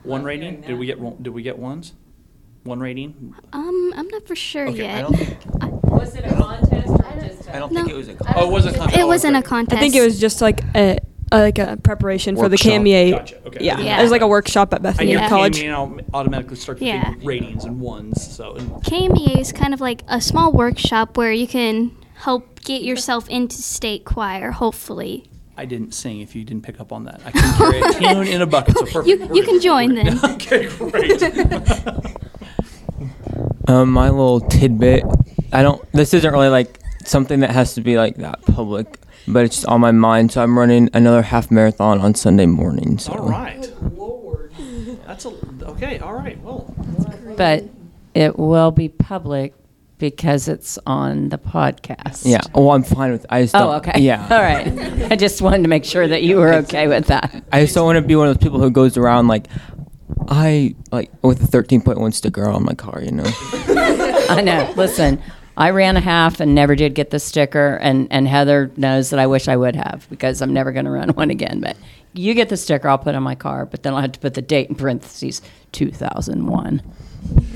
One 0.03 0.25
rating? 0.25 0.63
Did 0.63 0.79
we 0.79 0.87
get 0.87 1.23
did 1.23 1.31
we 1.31 1.43
get 1.43 1.59
ones? 1.59 1.95
One 2.69 2.81
rating? 2.81 3.35
Um, 3.55 3.95
I'm 3.97 4.09
not 4.09 4.27
for 4.27 4.37
sure 4.37 4.69
Okay, 4.69 4.83
yet. 4.83 4.99
I 4.99 5.01
don't 5.01 5.17
think 5.17 5.83
Was 5.91 6.15
it 6.15 6.25
a 6.27 6.35
contest 6.35 6.73
or 6.91 7.21
just? 7.21 7.49
I 7.49 7.59
don't 7.59 7.73
No. 7.73 7.81
think 7.85 7.95
it 7.95 7.97
was 7.97 8.09
a. 8.11 8.17
Oh, 8.37 8.47
it 8.47 8.53
wasn't 8.53 8.77
a 8.77 8.79
contest. 8.79 8.99
it 9.01 9.07
wasn't 9.07 9.37
a 9.37 9.43
contest. 9.43 9.77
I 9.79 9.81
think 9.81 9.95
it 9.95 10.03
was 10.03 10.21
just 10.21 10.43
like 10.43 10.61
a, 10.77 10.99
a 11.33 11.39
like 11.41 11.59
a 11.59 11.79
preparation 11.83 12.37
for 12.37 12.43
the 12.51 12.55
Workshop. 12.55 12.73
KMEA. 12.73 13.11
Gotcha, 13.13 13.47
okay. 13.47 13.65
Yeah. 13.65 13.81
Yeah. 13.81 13.99
it 13.99 14.03
was 14.03 14.11
like 14.11 14.21
a 14.21 14.27
workshop 14.29 14.75
at 14.75 14.81
I 14.81 14.83
Bethany 14.83 15.13
Yeah. 15.13 15.31
College. 15.31 15.59
KME 15.61 15.65
and 15.65 15.75
I'll 15.75 16.21
automatically 16.21 16.57
start 16.57 16.79
to 16.81 16.85
Yeah. 16.85 17.05
think 17.13 17.25
ratings 17.25 17.65
and 17.65 17.81
ones. 17.81 18.23
So 18.37 18.55
and 18.57 18.71
KMEA 18.85 19.39
is 19.41 19.51
kind 19.51 19.73
of 19.73 19.81
like 19.81 20.05
a 20.07 20.21
small 20.21 20.53
workshop 20.53 21.17
where 21.17 21.33
you 21.33 21.47
can 21.49 21.93
help 22.17 22.61
get 22.65 22.83
yourself 22.83 23.31
into 23.31 23.57
state 23.63 24.05
choir, 24.05 24.51
hopefully. 24.51 25.25
I 25.57 25.65
didn't 25.65 25.93
sing. 25.93 26.21
If 26.21 26.37
you 26.37 26.45
didn't 26.45 26.63
pick 26.65 26.79
up 26.81 26.93
on 26.93 27.05
that, 27.05 27.21
I 27.25 27.31
can 27.33 27.55
carry 27.57 27.81
a 27.81 27.93
tune 27.95 28.29
in 28.29 28.43
a 28.43 28.47
bucket. 28.47 28.77
So 28.79 28.85
perfect. 28.93 29.07
You- 29.09 29.35
you 29.35 29.43
can 29.43 29.59
join 29.61 29.95
then. 29.95 30.23
okay, 30.25 30.69
great. 30.77 31.21
Um, 33.69 33.91
my 33.93 34.09
little 34.09 34.41
tidbit. 34.41 35.05
I 35.53 35.63
don't. 35.63 35.81
This 35.93 36.15
isn't 36.15 36.33
really 36.33 36.49
like 36.49 36.79
something 37.05 37.41
that 37.41 37.51
has 37.51 37.75
to 37.75 37.81
be 37.81 37.97
like 37.97 38.17
that 38.17 38.43
public. 38.43 38.99
but 39.27 39.45
it's 39.45 39.65
on 39.67 39.81
my 39.81 39.93
mind. 39.93 40.33
So 40.33 40.43
I'm 40.43 40.59
running 40.59 40.89
another 40.95 41.23
half 41.23 41.51
marathon 41.51 42.01
on 42.01 42.15
Sunday 42.15 42.47
morning. 42.47 42.99
So. 42.99 43.13
All 43.13 43.29
right. 43.29 43.71
Lord. 43.95 44.53
That's 45.07 45.25
a 45.27 45.33
okay. 45.65 45.99
All 45.99 46.15
right. 46.15 46.41
Well, 46.43 46.75
But 47.37 47.65
it 48.15 48.39
will 48.39 48.71
be 48.71 48.89
public 48.89 49.55
because 49.99 50.49
it's 50.49 50.79
on 50.87 51.29
the 51.29 51.39
podcast. 51.39 52.23
Yeah. 52.25 52.41
Oh, 52.55 52.71
I'm 52.71 52.83
fine 52.83 53.13
with. 53.13 53.27
I 53.29 53.43
just. 53.43 53.55
Oh, 53.55 53.73
okay. 53.73 54.01
Yeah. 54.01 54.23
All 54.31 54.41
right. 54.43 55.13
I 55.13 55.17
just 55.17 55.43
wanted 55.43 55.63
to 55.65 55.69
make 55.69 55.85
sure 55.85 56.07
that 56.09 56.23
you 56.23 56.37
were 56.37 56.55
okay 56.55 56.89
with 56.89 57.07
that. 57.07 57.45
I 57.53 57.63
just 57.63 57.75
don't 57.75 57.85
want 57.85 57.97
to 57.97 58.03
be 58.03 58.17
one 58.17 58.29
of 58.29 58.39
those 58.39 58.43
people 58.43 58.61
who 58.61 58.71
goes 58.71 58.97
around 58.97 59.29
like, 59.29 59.47
I 60.29 60.75
like 60.91 61.11
with 61.23 61.43
a 61.43 61.47
13.1 61.47 62.15
sticker 62.15 62.49
on 62.49 62.65
my 62.65 62.75
car. 62.75 63.03
You 63.03 63.13
know. 63.13 63.25
I 64.29 64.41
know. 64.43 64.73
Listen, 64.77 65.23
I 65.59 65.71
ran 65.71 65.97
a 65.97 66.01
half 66.01 66.39
and 66.39 66.55
never 66.55 66.77
did 66.77 66.95
get 66.95 67.11
the 67.11 67.19
sticker, 67.19 67.77
and, 67.77 68.07
and 68.13 68.29
Heather 68.29 68.71
knows 68.77 69.11
that 69.11 69.19
I 69.19 69.27
wish 69.27 69.49
I 69.49 69.57
would 69.57 69.75
have 69.75 70.07
because 70.09 70.41
I'm 70.41 70.53
never 70.53 70.71
going 70.71 70.85
to 70.85 70.91
run 70.91 71.09
one 71.15 71.31
again. 71.31 71.61
But 71.61 71.77
you 72.13 72.33
get 72.35 72.49
the 72.49 72.57
sticker, 72.57 72.89
I'll 72.89 72.99
put 72.99 73.17
on 73.17 73.25
my 73.25 73.35
car, 73.35 73.67
but 73.67 73.83
then 73.83 73.93
I'll 73.93 74.01
have 74.01 74.13
to 74.13 74.21
put 74.21 74.35
the 74.35 74.43
date 74.43 74.69
in 74.69 74.77
parentheses 74.77 75.43
2001. 75.73 76.83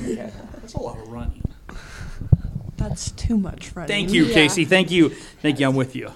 Yeah, 0.02 0.30
that's 0.54 0.74
a 0.74 0.80
lot 0.80 0.98
of 0.98 1.08
running. 1.08 1.42
That's 2.76 3.12
too 3.12 3.36
much 3.36 3.74
running. 3.76 3.88
Thank 3.88 4.12
you, 4.12 4.26
Casey. 4.26 4.64
Thank 4.64 4.90
you. 4.90 5.10
Thank 5.10 5.60
you. 5.60 5.68
I'm 5.68 5.76
with 5.76 5.94
you. 5.94 6.10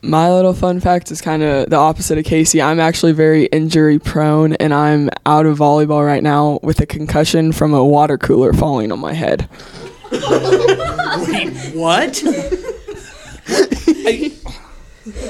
My 0.00 0.32
little 0.32 0.54
fun 0.54 0.78
fact 0.80 1.10
is 1.10 1.20
kind 1.20 1.42
of 1.42 1.70
the 1.70 1.76
opposite 1.76 2.18
of 2.18 2.24
Casey. 2.24 2.62
I'm 2.62 2.78
actually 2.78 3.12
very 3.12 3.46
injury 3.46 3.98
prone, 3.98 4.52
and 4.54 4.72
I'm 4.72 5.10
out 5.26 5.44
of 5.44 5.58
volleyball 5.58 6.06
right 6.06 6.22
now 6.22 6.60
with 6.62 6.78
a 6.80 6.86
concussion 6.86 7.50
from 7.52 7.74
a 7.74 7.84
water 7.84 8.16
cooler 8.16 8.52
falling 8.52 8.92
on 8.92 9.00
my 9.00 9.12
head. 9.12 9.48
Wait, 10.12 11.50
what? 11.74 12.22
I- 14.06 14.32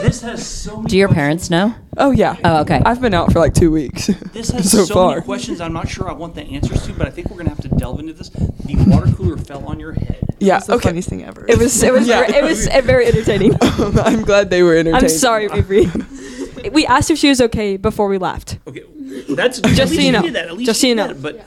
this 0.03 0.20
has 0.22 0.46
so 0.46 0.77
many. 0.77 0.88
Do 0.88 0.96
your 0.96 1.09
questions. 1.09 1.48
parents 1.48 1.51
know? 1.51 1.74
Oh 1.96 2.11
yeah. 2.11 2.37
Oh, 2.44 2.61
okay. 2.61 2.81
I've 2.85 3.01
been 3.01 3.14
out 3.14 3.33
for 3.33 3.38
like 3.40 3.55
two 3.55 3.70
weeks. 3.70 4.07
This 4.33 4.51
has 4.51 4.70
so 4.70 4.85
so, 4.85 4.94
far. 4.94 5.14
many 5.14 5.22
questions. 5.22 5.61
I'm 5.61 5.72
not 5.72 5.88
sure 5.88 6.09
I 6.09 6.12
want 6.12 6.35
the 6.35 6.42
answers 6.42 6.87
to, 6.87 6.92
but 6.92 7.07
I 7.07 7.11
think 7.11 7.31
we're 7.31 7.38
gonna 7.38 7.51
have 7.51 7.62
to 7.62 7.68
delve 7.68 7.98
into 8.01 8.12
this. 8.12 8.29
The 8.31 8.77
water 8.87 9.11
cooler 9.12 9.37
fell 9.37 9.64
on 9.66 9.81
your 9.81 9.92
head. 9.92 10.24
Yeah. 10.38 10.55
That's 10.55 10.66
the 10.66 10.74
Okay. 10.74 10.88
funniest 10.90 11.09
thing 11.09 11.24
ever. 11.24 11.44
It 11.48 11.59
was 11.59 11.83
it 11.83 11.92
was 11.92 12.07
Yeah. 12.12 12.22
it 12.31 12.44
was 12.44 12.68
uh, 12.68 12.81
very 12.85 13.07
entertaining. 13.07 13.53
I'm 13.62 14.22
glad 14.22 14.51
they 14.51 14.62
were 14.62 14.77
entertained. 14.77 15.05
I'm 15.05 15.09
sorry, 15.09 15.46
Avery. 15.53 15.87
we 16.72 16.87
asked 16.87 17.11
if 17.11 17.18
she 17.18 17.29
was 17.29 17.40
okay 17.40 17.77
before 17.77 18.09
we 18.09 18.18
left. 18.18 18.59
Okay, 18.68 18.85
that's 19.31 19.61
Just 19.61 19.81
at 19.81 19.88
so 19.88 19.94
you 19.94 20.12
know. 20.12 20.22
did 20.22 20.35
that. 20.35 20.46
At 20.48 20.57
least 20.57 20.66
Just 20.66 20.81
so 20.81 20.87
you 20.87 20.94
know. 20.94 21.09
that, 21.09 21.20
But 21.22 21.44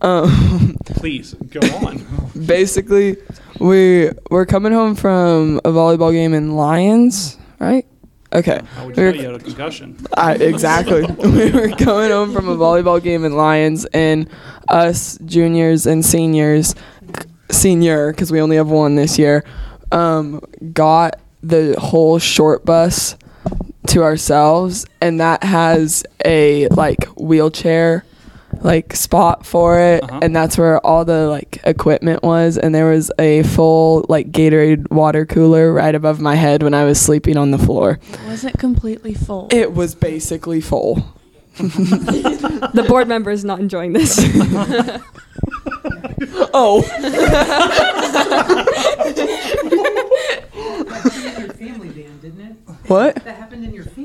Um, 0.00 0.76
please 0.86 1.34
go 1.50 1.60
on. 1.86 2.04
basically, 2.46 3.16
we 3.60 4.10
we're 4.30 4.46
coming 4.46 4.72
home 4.72 4.96
from 4.96 5.58
a 5.64 5.70
volleyball 5.70 6.10
game 6.12 6.34
in 6.34 6.56
Lyons, 6.56 7.38
right? 7.58 7.86
Okay. 8.32 8.60
How 8.74 8.86
would 8.86 8.96
you 8.96 9.02
We 9.04 9.26
were- 9.26 9.34
a 9.34 9.38
concussion? 9.38 9.96
I, 10.16 10.34
exactly. 10.34 11.02
we 11.18 11.50
were 11.50 11.68
coming 11.70 12.10
home 12.10 12.32
from 12.32 12.48
a 12.48 12.56
volleyball 12.56 13.02
game 13.02 13.24
in 13.24 13.36
Lyons, 13.36 13.84
and 13.86 14.28
us 14.68 15.18
juniors 15.24 15.86
and 15.86 16.04
seniors, 16.04 16.74
senior 17.50 18.12
because 18.12 18.32
we 18.32 18.40
only 18.40 18.56
have 18.56 18.68
one 18.68 18.96
this 18.96 19.18
year, 19.18 19.44
um, 19.92 20.40
got 20.72 21.20
the 21.42 21.76
whole 21.78 22.18
short 22.18 22.64
bus 22.64 23.16
to 23.88 24.02
ourselves, 24.02 24.84
and 25.00 25.20
that 25.20 25.44
has 25.44 26.04
a 26.24 26.66
like 26.68 27.04
wheelchair 27.16 28.04
like 28.62 28.94
spot 28.96 29.44
for 29.46 29.78
it 29.80 30.02
Uh-huh. 30.04 30.20
and 30.22 30.34
that's 30.34 30.56
where 30.58 30.78
all 30.86 31.04
the 31.04 31.26
like 31.28 31.58
equipment 31.64 32.22
was 32.22 32.56
and 32.58 32.74
there 32.74 32.90
was 32.90 33.10
a 33.18 33.42
full 33.44 34.04
like 34.08 34.30
Gatorade 34.32 34.90
water 34.90 35.24
cooler 35.26 35.72
right 35.72 35.94
above 35.94 36.20
my 36.20 36.34
head 36.34 36.62
when 36.62 36.74
I 36.74 36.84
was 36.84 37.00
sleeping 37.00 37.36
on 37.36 37.50
the 37.50 37.58
floor. 37.58 37.98
wasn't 38.26 38.58
completely 38.58 39.14
full. 39.14 39.48
It 39.50 39.72
was 39.74 39.94
basically 39.94 40.60
full. 40.60 41.02
The 41.58 42.84
board 42.86 43.08
member 43.08 43.30
is 43.30 43.44
not 43.44 43.60
enjoying 43.60 43.92
this. 43.94 44.18
Oh. 46.58 46.80
family 50.56 51.88
van, 51.90 52.18
didn't 52.20 52.40
it? 52.40 52.56
What? 52.88 53.16
That 53.16 53.36
happened 53.36 53.64
in 53.64 53.72
your 53.74 53.84
family 53.84 53.94
van. 53.94 53.95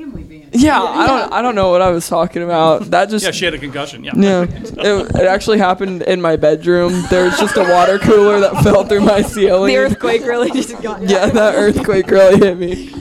Yeah, 0.54 0.82
I 0.82 1.08
don't 1.08 1.34
I 1.34 1.42
don't 1.42 1.56
know 1.56 1.70
what 1.70 1.82
I 1.82 1.92
was 1.92 2.08
talking 2.10 2.44
about. 2.44 2.84
That 2.92 3.10
just 3.10 3.24
Yeah, 3.26 3.32
she 3.32 3.46
had 3.46 3.54
a 3.54 3.58
concussion. 3.58 4.04
Yeah. 4.04 4.12
Yeah, 4.16 4.42
it, 4.50 5.16
it 5.16 5.26
actually 5.28 5.60
happened 5.60 6.02
in 6.04 6.22
my 6.22 6.36
bedroom. 6.36 7.04
There 7.10 7.24
was 7.26 7.38
just 7.40 7.56
a 7.56 7.64
water 7.64 7.98
cooler 8.00 8.40
that 8.42 8.62
fell 8.64 8.84
through 8.86 9.02
my 9.02 9.22
ceiling. 9.22 9.68
the 9.74 9.78
earthquake 9.78 10.24
really 10.26 10.52
just 10.52 10.82
got. 10.82 11.02
Yeah, 11.04 11.28
that 11.28 11.56
earthquake 11.56 12.08
really 12.08 12.38
hit 12.38 12.58
me. 12.58 12.94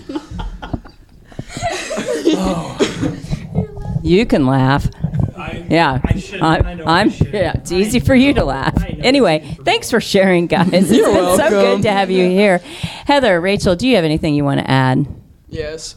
You 4.02 4.24
can 4.26 4.46
laugh. 4.46 4.88
I, 5.36 5.64
Yeah. 5.68 6.00
I 6.04 6.18
should. 6.18 6.40
I 6.40 6.74
know. 6.74 6.84
I 6.84 7.00
I'm 7.00 7.10
should. 7.10 7.32
yeah, 7.32 7.52
it's 7.54 7.70
easy 7.72 8.00
for 8.00 8.14
you 8.14 8.32
to 8.34 8.44
laugh. 8.44 8.74
I 8.82 8.90
know. 8.92 9.00
Anyway, 9.04 9.56
thanks 9.64 9.90
for 9.90 10.00
sharing, 10.00 10.46
guys. 10.46 10.68
It's 10.72 10.90
You're 10.92 11.06
been 11.06 11.14
so 11.16 11.36
welcome. 11.36 11.50
good 11.50 11.82
to 11.82 11.90
have 11.92 12.10
you 12.10 12.24
here. 12.28 12.58
Heather, 13.06 13.40
Rachel, 13.40 13.76
do 13.76 13.86
you 13.88 13.96
have 13.96 14.04
anything 14.04 14.34
you 14.34 14.44
want 14.44 14.60
to 14.60 14.70
add? 14.70 15.06
Yes. 15.48 15.96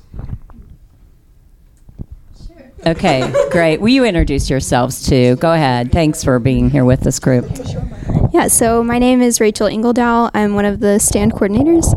Okay, 2.85 3.31
great. 3.49 3.79
Will 3.79 3.89
you 3.89 4.03
introduce 4.03 4.49
yourselves 4.49 5.07
too? 5.07 5.37
Go 5.37 5.53
ahead. 5.53 5.91
Thanks 5.91 6.23
for 6.23 6.37
being 6.37 6.69
here 6.69 6.83
with 6.83 6.99
this 6.99 7.17
group. 7.17 7.49
Yeah, 8.33 8.47
so 8.47 8.83
my 8.83 8.99
name 8.99 9.21
is 9.21 9.39
Rachel 9.39 9.67
Ingledow. 9.67 10.29
I'm 10.33 10.53
one 10.55 10.65
of 10.65 10.81
the 10.81 10.99
stand 10.99 11.33
coordinators. 11.33 11.87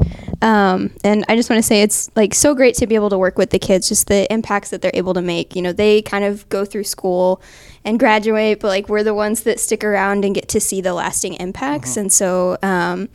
Um, 0.42 0.92
and 1.03 1.25
I 1.29 1.35
just 1.35 1.51
want 1.51 1.59
to 1.59 1.66
say 1.66 1.83
it's 1.83 2.11
like 2.14 2.35
so 2.35 2.55
great 2.55 2.75
to 2.77 2.87
be 2.87 2.94
able 2.94 3.11
to 3.11 3.18
work 3.18 3.37
with 3.37 3.51
the 3.51 3.59
kids, 3.59 3.88
just 3.88 4.07
the 4.07 4.33
impacts 4.33 4.70
that 4.70 4.83
they're 4.83 4.92
able 4.94 5.14
to 5.14 5.22
make. 5.22 5.57
You 5.57 5.62
know, 5.62 5.72
they 5.72 6.03
kind 6.03 6.25
of 6.25 6.49
go 6.51 6.64
through 6.64 6.85
school 6.85 7.40
and 7.85 7.99
graduate, 7.99 8.61
but 8.61 8.68
like 8.68 8.88
we're 8.88 9.03
the 9.03 9.14
ones 9.14 9.42
that 9.42 9.59
stick 9.59 9.83
around 9.83 10.25
and 10.25 10.35
get 10.35 10.49
to 10.51 10.61
see 10.61 10.81
the 10.81 10.92
lasting 10.92 11.35
impacts. 11.35 11.96
And 11.96 12.12
so, 12.12 12.59
um, 12.62 13.09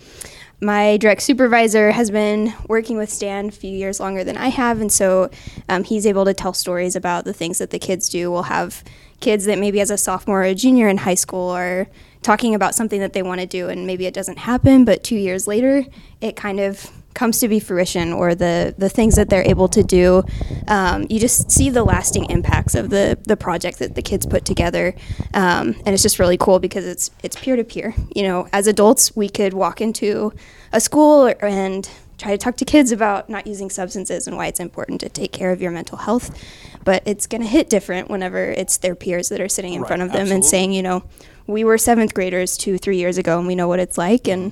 my 0.61 0.97
direct 0.97 1.23
supervisor 1.23 1.91
has 1.91 2.11
been 2.11 2.53
working 2.67 2.97
with 2.97 3.09
Stand 3.09 3.49
a 3.49 3.51
few 3.51 3.71
years 3.71 3.99
longer 3.99 4.23
than 4.23 4.37
I 4.37 4.49
have, 4.49 4.79
and 4.79 4.91
so 4.91 5.31
um, 5.67 5.83
he's 5.83 6.05
able 6.05 6.23
to 6.25 6.33
tell 6.33 6.53
stories 6.53 6.95
about 6.95 7.25
the 7.25 7.33
things 7.33 7.57
that 7.57 7.71
the 7.71 7.79
kids 7.79 8.07
do. 8.09 8.31
We'll 8.31 8.43
have 8.43 8.83
kids 9.19 9.45
that 9.45 9.57
maybe 9.57 9.81
as 9.81 9.89
a 9.89 9.97
sophomore 9.97 10.41
or 10.41 10.45
a 10.45 10.55
junior 10.55 10.87
in 10.87 10.97
high 10.97 11.15
school 11.15 11.49
are 11.49 11.87
talking 12.21 12.53
about 12.53 12.75
something 12.75 12.99
that 12.99 13.13
they 13.13 13.23
want 13.23 13.41
to 13.41 13.47
do, 13.47 13.69
and 13.69 13.87
maybe 13.87 14.05
it 14.05 14.13
doesn't 14.13 14.37
happen, 14.37 14.85
but 14.85 15.03
two 15.03 15.15
years 15.15 15.47
later, 15.47 15.83
it 16.21 16.35
kind 16.35 16.59
of 16.59 16.91
comes 17.13 17.39
to 17.39 17.47
be 17.47 17.59
fruition 17.59 18.13
or 18.13 18.35
the, 18.35 18.73
the 18.77 18.89
things 18.89 19.15
that 19.15 19.29
they're 19.29 19.47
able 19.47 19.67
to 19.67 19.83
do 19.83 20.23
um, 20.67 21.05
you 21.09 21.19
just 21.19 21.51
see 21.51 21.69
the 21.69 21.83
lasting 21.83 22.29
impacts 22.29 22.75
of 22.75 22.89
the, 22.89 23.17
the 23.23 23.35
project 23.35 23.79
that 23.79 23.95
the 23.95 24.01
kids 24.01 24.25
put 24.25 24.45
together. 24.45 24.95
Um, 25.33 25.75
and 25.85 25.89
it's 25.89 26.03
just 26.03 26.19
really 26.19 26.37
cool 26.37 26.59
because 26.59 26.85
it's 26.85 27.11
it's 27.23 27.35
peer 27.35 27.55
to 27.55 27.63
peer 27.63 27.93
you 28.15 28.23
know 28.23 28.47
as 28.53 28.67
adults 28.67 29.15
we 29.15 29.29
could 29.29 29.53
walk 29.53 29.81
into 29.81 30.33
a 30.71 30.79
school 30.79 31.33
and 31.41 31.89
try 32.17 32.31
to 32.31 32.37
talk 32.37 32.55
to 32.57 32.65
kids 32.65 32.91
about 32.91 33.29
not 33.29 33.47
using 33.47 33.69
substances 33.69 34.27
and 34.27 34.37
why 34.37 34.47
it's 34.47 34.59
important 34.59 35.01
to 35.01 35.09
take 35.09 35.31
care 35.31 35.51
of 35.51 35.61
your 35.61 35.71
mental 35.71 35.97
health. 35.97 36.37
But 36.83 37.01
it's 37.05 37.27
going 37.27 37.41
to 37.41 37.47
hit 37.47 37.69
different 37.69 38.09
whenever 38.09 38.51
it's 38.51 38.77
their 38.77 38.95
peers 38.95 39.29
that 39.29 39.41
are 39.41 39.49
sitting 39.49 39.73
in 39.73 39.81
Right, 39.81 39.87
front 39.87 40.01
of 40.03 40.11
them 40.11 40.31
and 40.31 40.45
saying 40.45 40.71
you 40.71 40.83
know 40.83 41.03
we 41.47 41.63
were 41.63 41.77
seventh 41.77 42.13
graders 42.13 42.57
two 42.57 42.77
three 42.77 42.97
years 42.97 43.17
ago 43.17 43.37
and 43.37 43.47
we 43.47 43.55
know 43.55 43.67
what 43.67 43.79
it's 43.79 43.97
like. 43.97 44.27
And 44.27 44.51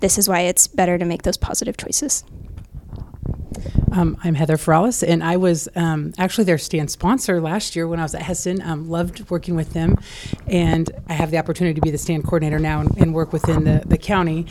this 0.00 0.18
is 0.18 0.28
why 0.28 0.40
it's 0.40 0.66
better 0.66 0.98
to 0.98 1.04
make 1.04 1.22
those 1.22 1.36
positive 1.36 1.76
choices 1.76 2.24
Um, 3.92 4.16
I'm 4.22 4.34
Heather 4.34 4.56
Ferralis, 4.56 5.02
and 5.06 5.24
I 5.24 5.36
was 5.36 5.68
um, 5.74 6.12
actually 6.18 6.44
their 6.44 6.58
stand 6.58 6.90
sponsor 6.90 7.40
last 7.40 7.74
year 7.74 7.88
when 7.88 7.98
I 7.98 8.02
was 8.02 8.14
at 8.14 8.22
Hesston. 8.22 8.64
Um, 8.64 8.88
loved 8.88 9.28
working 9.30 9.56
with 9.56 9.72
them, 9.72 9.96
and 10.46 10.90
I 11.08 11.14
have 11.14 11.30
the 11.30 11.38
opportunity 11.38 11.74
to 11.74 11.80
be 11.80 11.90
the 11.90 11.98
stand 11.98 12.24
coordinator 12.24 12.58
now 12.58 12.80
and, 12.80 12.96
and 12.98 13.14
work 13.14 13.32
within 13.32 13.64
the, 13.64 13.82
the 13.86 13.98
county. 13.98 14.46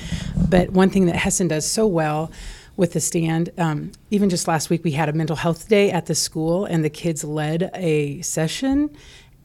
But 0.49 0.71
one 0.71 0.89
thing 0.89 1.05
that 1.05 1.15
Hesston 1.15 1.47
does 1.47 1.65
so 1.65 1.85
well 1.87 2.31
with 2.75 2.93
the 2.93 2.99
stand, 2.99 3.51
um, 3.57 3.91
even 4.11 4.29
just 4.29 4.47
last 4.47 4.69
week, 4.69 4.83
we 4.83 4.91
had 4.91 5.07
a 5.07 5.13
mental 5.13 5.35
health 5.35 5.69
day 5.69 5.91
at 5.91 6.07
the 6.07 6.15
school, 6.15 6.65
and 6.65 6.83
the 6.83 6.89
kids 6.89 7.23
led 7.23 7.69
a 7.73 8.21
session 8.21 8.89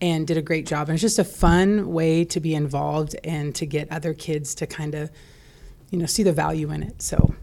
and 0.00 0.26
did 0.26 0.36
a 0.36 0.42
great 0.42 0.66
job. 0.66 0.88
And 0.88 0.94
it's 0.94 1.02
just 1.02 1.18
a 1.18 1.24
fun 1.24 1.92
way 1.92 2.24
to 2.24 2.40
be 2.40 2.54
involved 2.54 3.14
and 3.22 3.54
to 3.54 3.66
get 3.66 3.92
other 3.92 4.14
kids 4.14 4.54
to 4.56 4.66
kind 4.66 4.94
of, 4.94 5.10
you 5.92 5.98
know, 5.98 6.06
see 6.06 6.24
the 6.24 6.32
value 6.32 6.72
in 6.72 6.82
it. 6.82 7.00
So, 7.00 7.34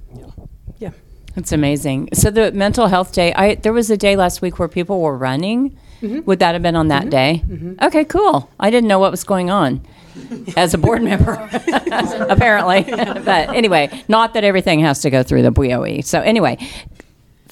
yeah. 0.80 0.92
That's 1.36 1.52
amazing. 1.52 2.10
So 2.14 2.32
the 2.32 2.52
mental 2.52 2.88
health 2.88 3.14
day, 3.14 3.34
I 3.34 3.56
there 3.56 3.72
was 3.72 3.90
a 3.90 3.96
day 3.96 4.16
last 4.16 4.42
week 4.42 4.60
where 4.60 4.68
people 4.68 5.00
were 5.00 5.16
running. 5.16 5.78
Mm-hmm. 6.02 6.22
Would 6.26 6.40
that 6.40 6.54
have 6.54 6.62
been 6.62 6.76
on 6.76 6.88
that 6.90 7.04
mm-hmm. 7.04 7.10
day? 7.10 7.44
Mm-hmm. 7.46 7.86
Okay, 7.86 8.06
cool. 8.06 8.50
I 8.60 8.70
didn't 8.70 8.88
know 8.88 9.00
what 9.00 9.12
was 9.12 9.24
going 9.24 9.50
on 9.50 9.86
as 10.58 10.74
a 10.74 10.78
board 10.78 11.04
member, 11.04 11.34
apparently. 12.30 12.84
but 12.88 13.50
anyway, 13.50 14.04
not 14.08 14.34
that 14.34 14.44
everything 14.44 14.80
has 14.80 15.02
to 15.02 15.10
go 15.10 15.24
through 15.24 15.44
the 15.44 15.52
BOE. 15.52 16.02
So 16.02 16.22
anyway, 16.22 16.58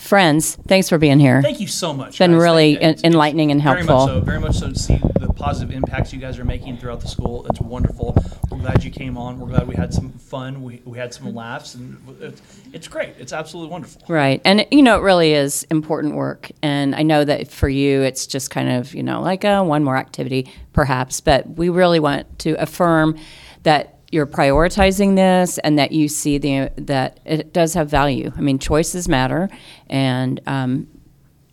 friends, 0.08 0.56
thanks 0.68 0.90
for 0.90 0.98
being 0.98 1.20
here. 1.20 1.42
Thank 1.42 1.60
you 1.60 1.68
so 1.68 1.94
much. 1.94 2.10
It's 2.10 2.18
been 2.18 2.32
guys. 2.32 2.42
really 2.42 2.72
you. 2.72 2.80
En- 2.80 3.00
enlightening 3.04 3.52
and 3.52 3.62
helpful. 3.62 4.08
Very 4.08 4.08
much 4.08 4.10
so. 4.10 4.22
Very 4.22 4.40
much 4.40 4.56
so 4.56 4.70
to 4.70 4.80
see 4.80 5.20
the 5.20 5.34
positive 5.34 5.76
impacts 5.76 6.14
you 6.14 6.20
guys 6.20 6.40
are 6.40 6.46
making 6.46 6.78
throughout 6.78 7.02
the 7.02 7.08
school. 7.08 7.46
It's 7.48 7.60
wonderful. 7.60 8.16
We're 8.50 8.60
glad 8.60 8.84
you 8.84 8.90
came 8.90 9.18
on. 9.18 9.40
We're 9.40 9.50
glad 9.50 9.68
we 9.68 9.76
had 9.76 9.94
some 9.94 10.12
fun. 10.14 10.64
We, 10.64 10.82
we 10.86 10.98
had 10.98 11.14
some 11.14 11.36
laughs, 11.36 11.76
and 11.76 11.98
it's, 12.22 12.42
it's 12.74 12.88
great. 12.88 13.16
It's 13.20 13.34
absolutely 13.34 13.72
wonderful. 13.72 14.02
Right. 14.08 14.42
And, 14.46 14.66
you 14.72 14.82
know, 14.82 14.98
it 14.98 15.02
really 15.02 15.34
is 15.34 15.64
important 15.70 16.16
work. 16.16 16.50
And 16.62 16.96
I 16.96 17.04
know 17.04 17.24
that 17.26 17.50
for 17.50 17.70
you, 17.70 18.02
it's 18.02 18.26
just 18.26 18.50
kind 18.50 18.70
of, 18.70 18.96
you 18.96 19.04
know, 19.04 19.22
like 19.22 19.44
a 19.44 19.64
one 19.64 19.84
more 19.84 19.98
activity, 19.98 20.52
perhaps. 20.74 21.22
But 21.22 21.48
we 21.58 21.70
really 21.70 22.00
want 22.00 22.40
to 22.40 22.54
affirm 22.62 23.20
that 23.64 23.97
you're 24.12 24.28
prioritizing 24.28 25.16
this 25.16 25.58
and 25.60 25.78
that 25.78 25.92
you 25.92 26.08
see 26.08 26.38
the 26.38 26.72
that 26.78 27.20
it 27.26 27.54
does 27.54 27.74
have 27.74 27.90
value. 27.90 28.32
I 28.36 28.42
mean, 28.42 28.60
choices 28.60 29.10
matter, 29.10 29.50
and 29.90 30.40
um, 30.48 30.88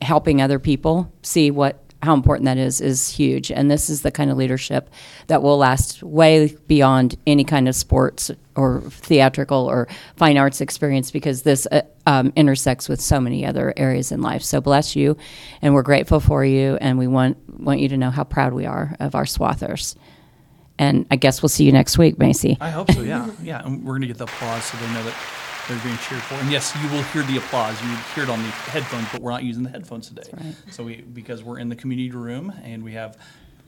helping 0.03 0.41
other 0.41 0.59
people 0.59 1.13
see 1.23 1.51
what 1.51 1.81
how 2.05 2.15
important 2.15 2.45
that 2.45 2.59
is 2.59 2.81
is 2.81 3.09
huge. 3.09 3.51
And 3.51 3.71
this 3.71 3.91
is 3.91 4.03
the 4.03 4.11
kind 4.11 4.31
of 4.31 4.37
leadership 4.37 4.91
that 5.27 5.43
will 5.43 5.59
last 5.59 6.03
way 6.03 6.57
beyond 6.69 7.17
any 7.27 7.45
kind 7.45 7.67
of 7.67 7.75
sports 7.75 8.31
or 8.55 8.83
theatrical 8.83 9.67
or 9.67 9.89
fine 10.17 10.37
arts 10.37 10.61
experience 10.61 11.11
because 11.11 11.43
this 11.43 11.67
uh, 11.73 11.83
um, 12.07 12.33
intersects 12.37 12.89
with 12.89 13.01
so 13.01 13.19
many 13.21 13.45
other 13.45 13.75
areas 13.77 14.13
in 14.13 14.21
life. 14.21 14.43
So 14.43 14.61
bless 14.61 14.95
you, 14.95 15.17
and 15.61 15.75
we're 15.75 15.83
grateful 15.83 16.21
for 16.21 16.45
you, 16.45 16.77
and 16.81 16.99
we 16.99 17.09
want 17.09 17.37
want 17.59 17.81
you 17.81 17.89
to 17.89 17.97
know 17.97 18.11
how 18.11 18.23
proud 18.23 18.53
we 18.53 18.67
are 18.67 18.95
of 19.01 19.17
our 19.17 19.25
swathers. 19.25 19.97
And 20.79 21.07
I 21.11 21.17
guess 21.17 21.43
we'll 21.43 21.49
see 21.49 21.65
you 21.65 21.73
next 21.73 21.99
week, 21.99 22.19
Macy. 22.19 22.57
I 22.61 22.71
hope 22.71 22.91
so. 22.91 23.03
Yeah, 23.03 23.31
yeah. 23.43 23.65
And 23.65 23.85
we're 23.85 23.95
gonna 23.95 24.07
get 24.07 24.19
the 24.19 24.25
applause 24.25 24.65
so 24.65 24.77
they 24.79 24.93
know 24.93 25.03
that 25.05 25.15
they're 25.69 25.79
being 25.79 25.97
cheered 25.99 26.23
for. 26.23 26.35
And 26.35 26.51
yes, 26.51 26.75
you 26.83 26.89
will 26.89 27.03
hear 27.05 27.23
the 27.23 27.39
applause. 27.39 27.81
You 27.83 27.89
hear 28.15 28.25
it 28.25 28.31
on 28.31 28.43
the 28.43 28.49
headphones, 28.49 29.07
but 29.13 29.21
we're 29.21 29.31
not 29.31 29.45
using 29.45 29.63
the 29.63 29.71
headphones 29.71 30.09
today. 30.09 30.29
right. 30.33 30.55
So 30.71 30.85
we 30.85 31.03
because 31.03 31.43
we're 31.43 31.59
in 31.59 31.69
the 31.69 31.77
community 31.77 32.11
room 32.11 32.53
and 32.65 32.83
we 32.85 32.93
have 32.93 33.17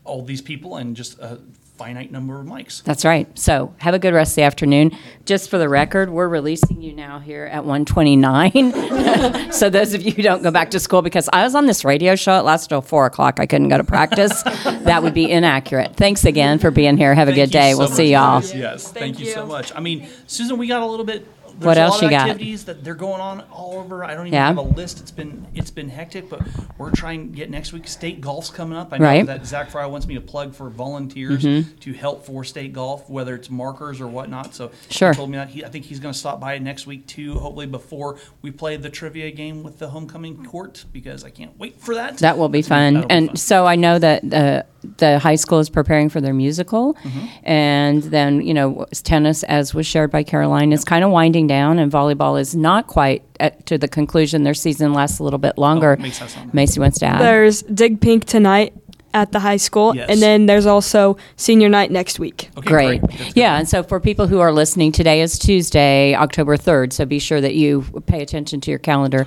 all 0.07 0.23
these 0.23 0.41
people 0.41 0.77
and 0.77 0.95
just 0.95 1.19
a 1.19 1.39
finite 1.77 2.11
number 2.11 2.39
of 2.39 2.45
mics. 2.47 2.81
That's 2.83 3.05
right. 3.05 3.27
So 3.37 3.73
have 3.77 3.93
a 3.93 3.99
good 3.99 4.13
rest 4.13 4.31
of 4.31 4.35
the 4.37 4.41
afternoon. 4.43 4.97
Just 5.25 5.49
for 5.49 5.59
the 5.59 5.69
record, 5.69 6.09
we're 6.09 6.27
releasing 6.27 6.81
you 6.81 6.93
now 6.93 7.19
here 7.19 7.45
at 7.45 7.63
129. 7.65 9.51
so 9.51 9.69
those 9.69 9.93
of 9.93 10.01
you 10.01 10.11
who 10.11 10.23
don't 10.23 10.41
go 10.41 10.49
back 10.49 10.71
to 10.71 10.79
school, 10.79 11.03
because 11.03 11.29
I 11.31 11.43
was 11.43 11.53
on 11.53 11.67
this 11.67 11.85
radio 11.85 12.15
show, 12.15 12.39
it 12.39 12.43
lasted 12.43 12.69
till 12.69 12.81
4 12.81 13.05
o'clock. 13.05 13.39
I 13.39 13.45
couldn't 13.45 13.69
go 13.69 13.77
to 13.77 13.83
practice. 13.83 14.41
that 14.43 15.03
would 15.03 15.13
be 15.13 15.29
inaccurate. 15.29 15.95
Thanks 15.95 16.25
again 16.25 16.57
for 16.57 16.71
being 16.71 16.97
here. 16.97 17.13
Have 17.13 17.27
a 17.27 17.31
Thank 17.31 17.49
good 17.49 17.51
day. 17.53 17.73
so 17.73 17.77
we'll 17.77 17.87
see 17.89 18.11
y'all. 18.11 18.41
guys. 18.41 18.55
Yes, 18.55 18.83
thank, 18.85 19.15
Thank 19.15 19.19
you. 19.19 19.31
so 19.33 19.45
much. 19.45 19.71
I 19.75 19.79
mean, 19.79 20.07
Susan, 20.25 20.57
we 20.57 20.67
got 20.67 20.81
a 20.81 20.85
little 20.85 21.05
bit. 21.05 21.27
There's 21.59 21.65
What 21.65 21.77
else 21.77 22.01
you 22.01 22.09
got? 22.09 22.29
activities 22.29 22.65
that 22.65 22.83
they're 22.83 22.93
going 22.95 23.19
on 23.21 23.41
all 23.51 23.75
over. 23.79 24.03
I 24.03 24.13
don't 24.13 24.27
even 24.27 24.33
Yeah. 24.33 24.47
have 24.47 24.57
a 24.57 24.61
list. 24.61 24.99
It's 24.99 25.11
been 25.11 25.45
it's 25.55 25.71
been 25.71 25.89
hectic, 25.89 26.29
but 26.29 26.41
we're 26.77 26.91
trying 26.91 27.31
to 27.31 27.35
get 27.35 27.49
next 27.49 27.73
week. 27.73 27.87
State 27.87 28.21
golf's 28.21 28.49
coming 28.51 28.77
up. 28.77 28.89
I 28.93 28.97
know 28.99 29.05
Right. 29.05 29.25
that 29.25 29.45
Zach 29.47 29.71
Fry 29.71 29.85
wants 29.87 30.05
me 30.05 30.13
to 30.15 30.21
plug 30.21 30.53
for 30.53 30.69
volunteers 30.69 31.43
Mm-hmm. 31.43 31.77
to 31.79 31.93
help 31.93 32.25
for 32.25 32.43
state 32.43 32.73
golf, 32.73 33.09
whether 33.09 33.33
it's 33.35 33.49
markers 33.49 33.99
or 33.99 34.07
whatnot. 34.07 34.53
So 34.53 34.69
Sure. 34.89 35.11
he 35.11 35.15
told 35.17 35.29
me 35.31 35.37
that 35.37 35.49
he, 35.49 35.65
I 35.65 35.69
think 35.69 35.85
he's 35.85 35.99
going 35.99 36.13
to 36.13 36.17
stop 36.19 36.39
by 36.39 36.57
next 36.59 36.85
week 36.85 37.07
too. 37.07 37.33
Hopefully 37.35 37.65
before 37.65 38.17
we 38.41 38.51
play 38.51 38.77
the 38.77 38.89
trivia 38.89 39.31
game 39.31 39.63
with 39.63 39.79
the 39.79 39.87
homecoming 39.89 40.45
court 40.45 40.85
because 40.93 41.23
I 41.23 41.29
can't 41.31 41.57
wait 41.59 41.79
for 41.79 41.95
that. 41.95 42.17
That 42.19 42.37
will 42.37 42.49
be 42.49 42.59
That's 42.59 42.67
fun. 42.69 43.01
be 43.01 43.07
And 43.09 43.27
fun. 43.29 43.35
so 43.35 43.65
I 43.65 43.75
know 43.75 43.97
that 43.99 44.29
the 44.29 44.65
the 44.99 45.19
high 45.19 45.35
school 45.35 45.59
is 45.59 45.69
preparing 45.69 46.07
for 46.07 46.21
their 46.21 46.33
musical, 46.33 46.93
Mm-hmm. 47.03 47.25
and 47.43 48.03
then 48.03 48.41
you 48.41 48.53
know 48.53 48.85
tennis, 49.03 49.43
as 49.43 49.73
was 49.73 49.85
shared 49.85 50.11
by 50.11 50.23
Caroline, 50.23 50.71
is 50.71 50.83
kind 50.85 51.03
of 51.03 51.11
winding 51.11 51.46
down, 51.47 51.79
and 51.79 51.91
volleyball 51.91 52.39
is 52.39 52.55
not 52.55 52.87
quite 52.87 53.23
at, 53.39 53.65
to 53.67 53.77
the 53.77 53.87
conclusion. 53.87 54.43
Their 54.43 54.53
season 54.53 54.93
lasts 54.93 55.19
a 55.19 55.23
little 55.23 55.39
bit 55.39 55.57
longer. 55.57 55.95
Oh, 55.97 56.01
Mace 56.01 56.19
has 56.19 56.31
something. 56.31 56.51
Macy 56.53 56.79
wants 56.79 56.99
to 56.99 57.05
add. 57.05 57.21
There's 57.21 57.61
Dig 57.63 57.99
Pink 58.01 58.25
tonight 58.25 58.73
at 59.13 59.31
the 59.31 59.39
high 59.39 59.57
school, 59.57 59.95
Yes. 59.95 60.09
and 60.09 60.21
then 60.21 60.45
there's 60.45 60.65
also 60.65 61.17
senior 61.37 61.69
night 61.69 61.89
next 61.91 62.19
week. 62.19 62.49
Okay, 62.57 62.67
Great. 62.67 63.01
That's 63.01 63.17
good. 63.17 63.37
Yeah, 63.37 63.57
and 63.57 63.67
so 63.67 63.81
for 63.81 63.99
people 63.99 64.27
who 64.27 64.39
are 64.39 64.51
listening, 64.51 64.91
today 64.91 65.21
is 65.21 65.39
Tuesday, 65.39 66.13
October 66.13 66.55
3rd, 66.57 66.93
so 66.93 67.05
be 67.05 67.17
sure 67.17 67.41
that 67.41 67.55
you 67.55 67.83
pay 68.05 68.21
attention 68.21 68.61
to 68.61 68.69
your 68.71 68.79
calendar. 68.79 69.25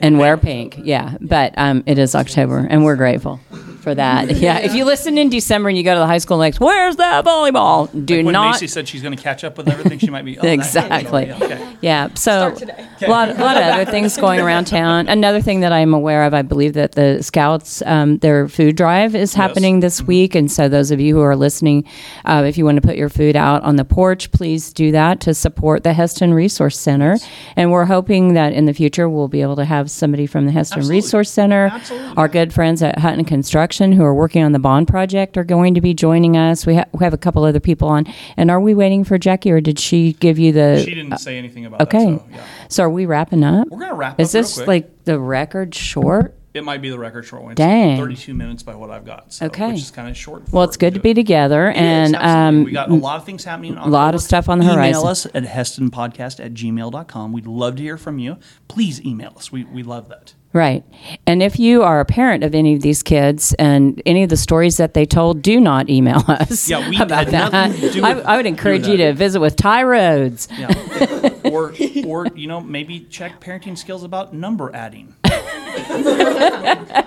And 0.00 0.18
wear 0.18 0.36
pink, 0.36 0.78
yeah. 0.84 1.16
But 1.20 1.54
um, 1.58 1.82
it 1.84 1.98
is 1.98 2.14
October, 2.14 2.58
and 2.70 2.84
we're 2.84 2.94
grateful 2.96 3.40
for 3.88 3.94
that. 3.94 4.28
Yeah, 4.38 4.58
if 4.58 4.72
you 4.74 4.84
listen 4.84 5.18
in 5.18 5.30
December 5.30 5.68
and 5.68 5.76
you 5.76 5.82
go 5.82 5.94
to 5.94 5.98
the 5.98 6.06
high 6.06 6.18
school 6.18 6.38
next, 6.38 6.60
where's 6.60 6.96
that 6.96 7.24
volleyball? 7.24 7.88
Do 8.06 8.16
Like 8.18 8.26
when 8.26 8.32
not. 8.32 8.52
Macy 8.52 8.68
said 8.68 8.86
she's 8.86 9.02
going 9.02 9.16
to 9.16 9.22
catch 9.22 9.42
up 9.42 9.58
with 9.58 9.68
everything, 9.68 9.98
she 9.98 10.10
might 10.10 10.24
be 10.24 10.38
oh, 10.42 10.46
Exactly. 10.46 11.26
yeah, 11.26 11.38
okay. 11.42 11.76
Yeah. 11.80 12.14
So 12.14 12.54
a 13.02 13.08
lot, 13.08 13.30
a 13.30 13.34
lot 13.34 13.56
of 13.56 13.62
other 13.64 13.84
things 13.84 14.16
going 14.16 14.38
around 14.40 14.66
town. 14.66 15.08
Another 15.08 15.40
thing 15.40 15.60
that 15.60 15.72
I'm 15.72 15.92
aware 15.92 16.22
of, 16.22 16.34
I 16.34 16.42
believe 16.42 16.74
that 16.74 16.92
the 16.92 17.20
Scouts, 17.22 17.82
um, 17.86 18.18
their 18.18 18.48
food 18.48 18.76
drive 18.76 19.14
is 19.16 19.34
happening 19.34 19.80
this 19.80 20.02
week, 20.02 20.34
and 20.36 20.50
so 20.50 20.68
those 20.68 20.90
of 20.92 21.00
you 21.00 21.16
who 21.16 21.22
are 21.22 21.36
listening, 21.36 21.84
uh, 22.24 22.44
if 22.46 22.56
you 22.56 22.64
want 22.64 22.76
to 22.80 22.86
put 22.86 22.96
your 22.96 23.08
food 23.08 23.34
out 23.34 23.62
on 23.64 23.76
the 23.76 23.84
porch, 23.84 24.30
please 24.30 24.72
do 24.72 24.92
that 24.92 25.20
to 25.20 25.34
support 25.34 25.82
the 25.82 25.92
Hesston 25.94 26.32
Resource 26.32 26.78
Center. 26.78 27.16
And 27.56 27.72
we're 27.72 27.86
hoping 27.86 28.34
that 28.34 28.52
in 28.52 28.66
the 28.66 28.74
future 28.74 29.08
we'll 29.08 29.28
be 29.28 29.42
able 29.42 29.56
to 29.56 29.64
have 29.64 29.90
somebody 29.90 30.26
from 30.26 30.46
the 30.46 30.52
Hesston 30.52 30.78
Absolutely. 30.78 30.96
Resource 30.96 31.30
Center. 31.30 31.70
Absolutely. 31.72 32.16
Our 32.16 32.28
good 32.28 32.52
friends 32.52 32.82
at 32.82 32.98
Hutton 32.98 33.24
Construction 33.24 33.77
who 33.80 34.04
are 34.04 34.14
working 34.14 34.42
on 34.42 34.52
the 34.52 34.58
bond 34.58 34.88
project 34.88 35.36
are 35.36 35.44
going 35.44 35.74
to 35.74 35.80
be 35.80 35.94
joining 35.94 36.36
us. 36.36 36.66
We, 36.66 36.76
ha- 36.76 36.84
we 36.92 37.04
have 37.04 37.14
a 37.14 37.18
couple 37.18 37.44
other 37.44 37.60
people 37.60 37.88
on. 37.88 38.06
And 38.36 38.50
are 38.50 38.60
we 38.60 38.74
waiting 38.74 39.04
for 39.04 39.18
Jackie, 39.18 39.50
or 39.50 39.60
did 39.60 39.78
she 39.78 40.14
give 40.14 40.38
you 40.38 40.52
the? 40.52 40.82
She 40.84 40.94
didn't 40.94 41.18
say 41.18 41.38
anything 41.38 41.64
about 41.66 41.80
Okay. 41.82 42.12
that. 42.12 42.18
So, 42.20 42.26
yeah. 42.30 42.44
So 42.68 42.82
are 42.84 42.90
we 42.90 43.06
wrapping 43.06 43.44
up? 43.44 43.68
We're 43.68 43.80
gonna 43.80 43.94
wrap 43.94 44.18
Is 44.20 44.32
this 44.32 44.58
like 44.66 45.04
the 45.04 45.18
record 45.18 45.74
short? 45.74 46.34
It 46.54 46.64
might 46.64 46.82
be 46.82 46.90
the 46.90 46.98
record 46.98 47.24
short 47.24 47.42
one. 47.42 47.52
It's 47.52 47.58
Dang. 47.58 47.98
32 47.98 48.34
minutes 48.34 48.62
by 48.64 48.74
what 48.74 48.90
I've 48.90 49.04
got. 49.04 49.32
So, 49.32 49.46
Okay. 49.46 49.68
Which 49.72 49.82
is 49.82 49.90
kind 49.92 50.08
of 50.08 50.16
short. 50.16 50.50
Well, 50.50 50.64
it's 50.64 50.78
good 50.78 50.94
to 50.94 51.00
be 51.00 51.14
together, 51.14 51.70
and 51.70 52.16
um, 52.16 52.64
we 52.64 52.72
got 52.72 52.90
a 52.90 52.94
lot 52.94 53.16
of 53.20 53.26
things 53.26 53.44
happening. 53.44 53.76
a 53.76 53.86
lot 53.86 54.14
of 54.14 54.22
stuff 54.22 54.48
on 54.48 54.58
the 54.58 54.64
Email 54.64 54.76
horizon. 54.76 55.00
Email 55.00 55.08
us 55.10 55.26
at 55.26 55.44
hesstonpodcast 55.44 56.44
at 56.44 56.54
gmail.com. 56.54 57.32
We'd 57.32 57.46
love 57.46 57.76
to 57.76 57.82
hear 57.82 57.96
from 57.98 58.18
you. 58.18 58.38
Please 58.66 59.00
email 59.04 59.34
us. 59.36 59.52
We, 59.52 59.64
we 59.64 59.82
love 59.82 60.08
that. 60.08 60.34
Right. 60.52 60.84
And 61.26 61.42
if 61.42 61.58
you 61.58 61.82
are 61.82 62.00
a 62.00 62.04
parent 62.04 62.44
of 62.44 62.54
any 62.54 62.74
of 62.74 62.82
these 62.82 63.02
kids 63.02 63.54
and 63.54 64.00
any 64.06 64.22
of 64.22 64.30
the 64.30 64.36
stories 64.36 64.76
that 64.78 64.94
they 64.94 65.06
told, 65.06 65.42
do 65.42 65.60
not 65.60 65.88
email 65.88 66.24
us. 66.28 66.68
Yeah, 66.68 66.88
we 66.88 66.96
about 67.00 67.28
that. 67.28 67.54
I, 67.54 68.20
I 68.20 68.36
would 68.36 68.46
encourage 68.46 68.86
you 68.86 68.96
to 68.98 69.12
visit 69.12 69.40
with 69.40 69.56
Ty 69.56 69.82
Rhodes. 69.84 70.48
Yeah. 70.58 71.30
or, 71.52 71.74
or, 72.06 72.26
you 72.34 72.46
know, 72.46 72.60
maybe 72.60 73.00
check 73.00 73.40
parenting 73.40 73.76
skills 73.76 74.04
about 74.04 74.32
number 74.34 74.74
adding. 74.74 75.14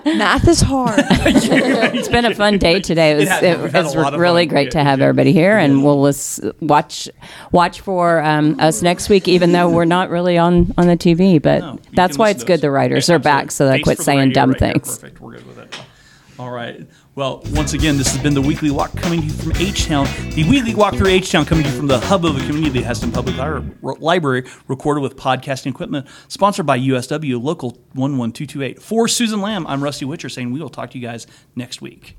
Math 0.06 0.48
is 0.48 0.62
hard. 0.62 1.00
It's 1.10 2.08
been 2.08 2.26
a 2.26 2.34
fun 2.36 2.58
day 2.58 2.80
today. 2.80 3.12
It 3.12 3.16
was, 3.16 3.24
It 3.24 3.30
has. 3.30 3.44
it 3.44 3.60
We've 3.62 3.72
had 3.72 3.82
a 3.82 3.98
was 4.00 4.18
really 4.18 4.44
fun. 4.46 4.50
great 4.50 4.66
Yeah, 4.68 4.72
to 4.72 4.84
have 4.84 5.00
yeah. 5.00 5.06
everybody 5.06 5.34
here, 5.34 5.58
and 5.58 5.84
we'll 5.84 6.02
lis- 6.02 6.40
watch 6.62 7.10
watch 7.52 7.82
for 7.82 8.22
um, 8.24 8.60
us 8.60 8.82
next 8.82 9.10
week, 9.10 9.28
even 9.28 9.52
though 9.52 9.70
we're 9.70 9.86
not 9.86 10.10
really 10.10 10.38
on 10.38 10.74
on 10.78 10.88
the 10.88 10.98
TV. 10.98 11.42
But 11.42 11.60
No, 11.60 11.80
that's 11.94 12.18
why 12.18 12.30
it's 12.30 12.44
good 12.44 12.56
us. 12.56 12.62
the 12.62 12.72
writers 12.72 13.10
Yeah, 13.10 13.16
are 13.16 13.20
back, 13.20 13.52
so 13.52 13.66
they 13.66 13.74
Thanks 13.74 13.84
quit 13.86 14.00
saying 14.00 14.32
dumb 14.32 14.52
right 14.52 14.60
here. 14.62 14.72
things. 14.74 14.98
Perfect. 14.98 15.22
We're 15.22 15.32
good 15.34 15.48
with 15.48 15.58
it. 15.60 15.80
All 16.40 16.50
right. 16.52 16.88
Well, 17.14 17.42
once 17.48 17.74
again, 17.74 17.98
this 17.98 18.08
has 18.14 18.24
been 18.24 18.34
the 18.34 18.42
Weekly 18.42 18.72
Walk 18.72 18.96
coming 18.96 19.20
to 19.20 19.28
you 19.28 19.34
from 19.34 19.52
H 19.58 19.86
Town. 19.86 20.08
The 20.34 20.46
Weekly 20.50 20.74
Walk 20.74 20.96
through 20.96 21.10
H 21.10 21.30
Town 21.30 21.44
coming 21.44 21.66
to 21.66 21.70
you 21.70 21.76
from 21.76 21.88
the 21.88 22.00
hub 22.00 22.24
of 22.24 22.36
the 22.36 22.46
community, 22.46 22.80
the 22.80 22.86
Hesston 22.86 23.14
Public 23.14 23.36
Library, 24.00 24.50
recorded 24.70 25.02
with 25.02 25.18
podcasting 25.18 25.72
equipment, 25.72 26.08
sponsored 26.30 26.66
by 26.66 26.80
USW 26.80 27.44
Local 27.44 27.72
11228. 27.96 28.82
For 28.82 29.10
Susan 29.10 29.42
Lamb, 29.42 29.68
I'm 29.68 29.84
Rusty 29.84 30.06
Witcher 30.06 30.30
saying 30.30 30.54
we 30.54 30.62
will 30.62 30.70
talk 30.70 30.92
to 30.92 30.98
you 30.98 31.06
guys 31.06 31.28
next 31.54 31.82
week. 31.82 32.16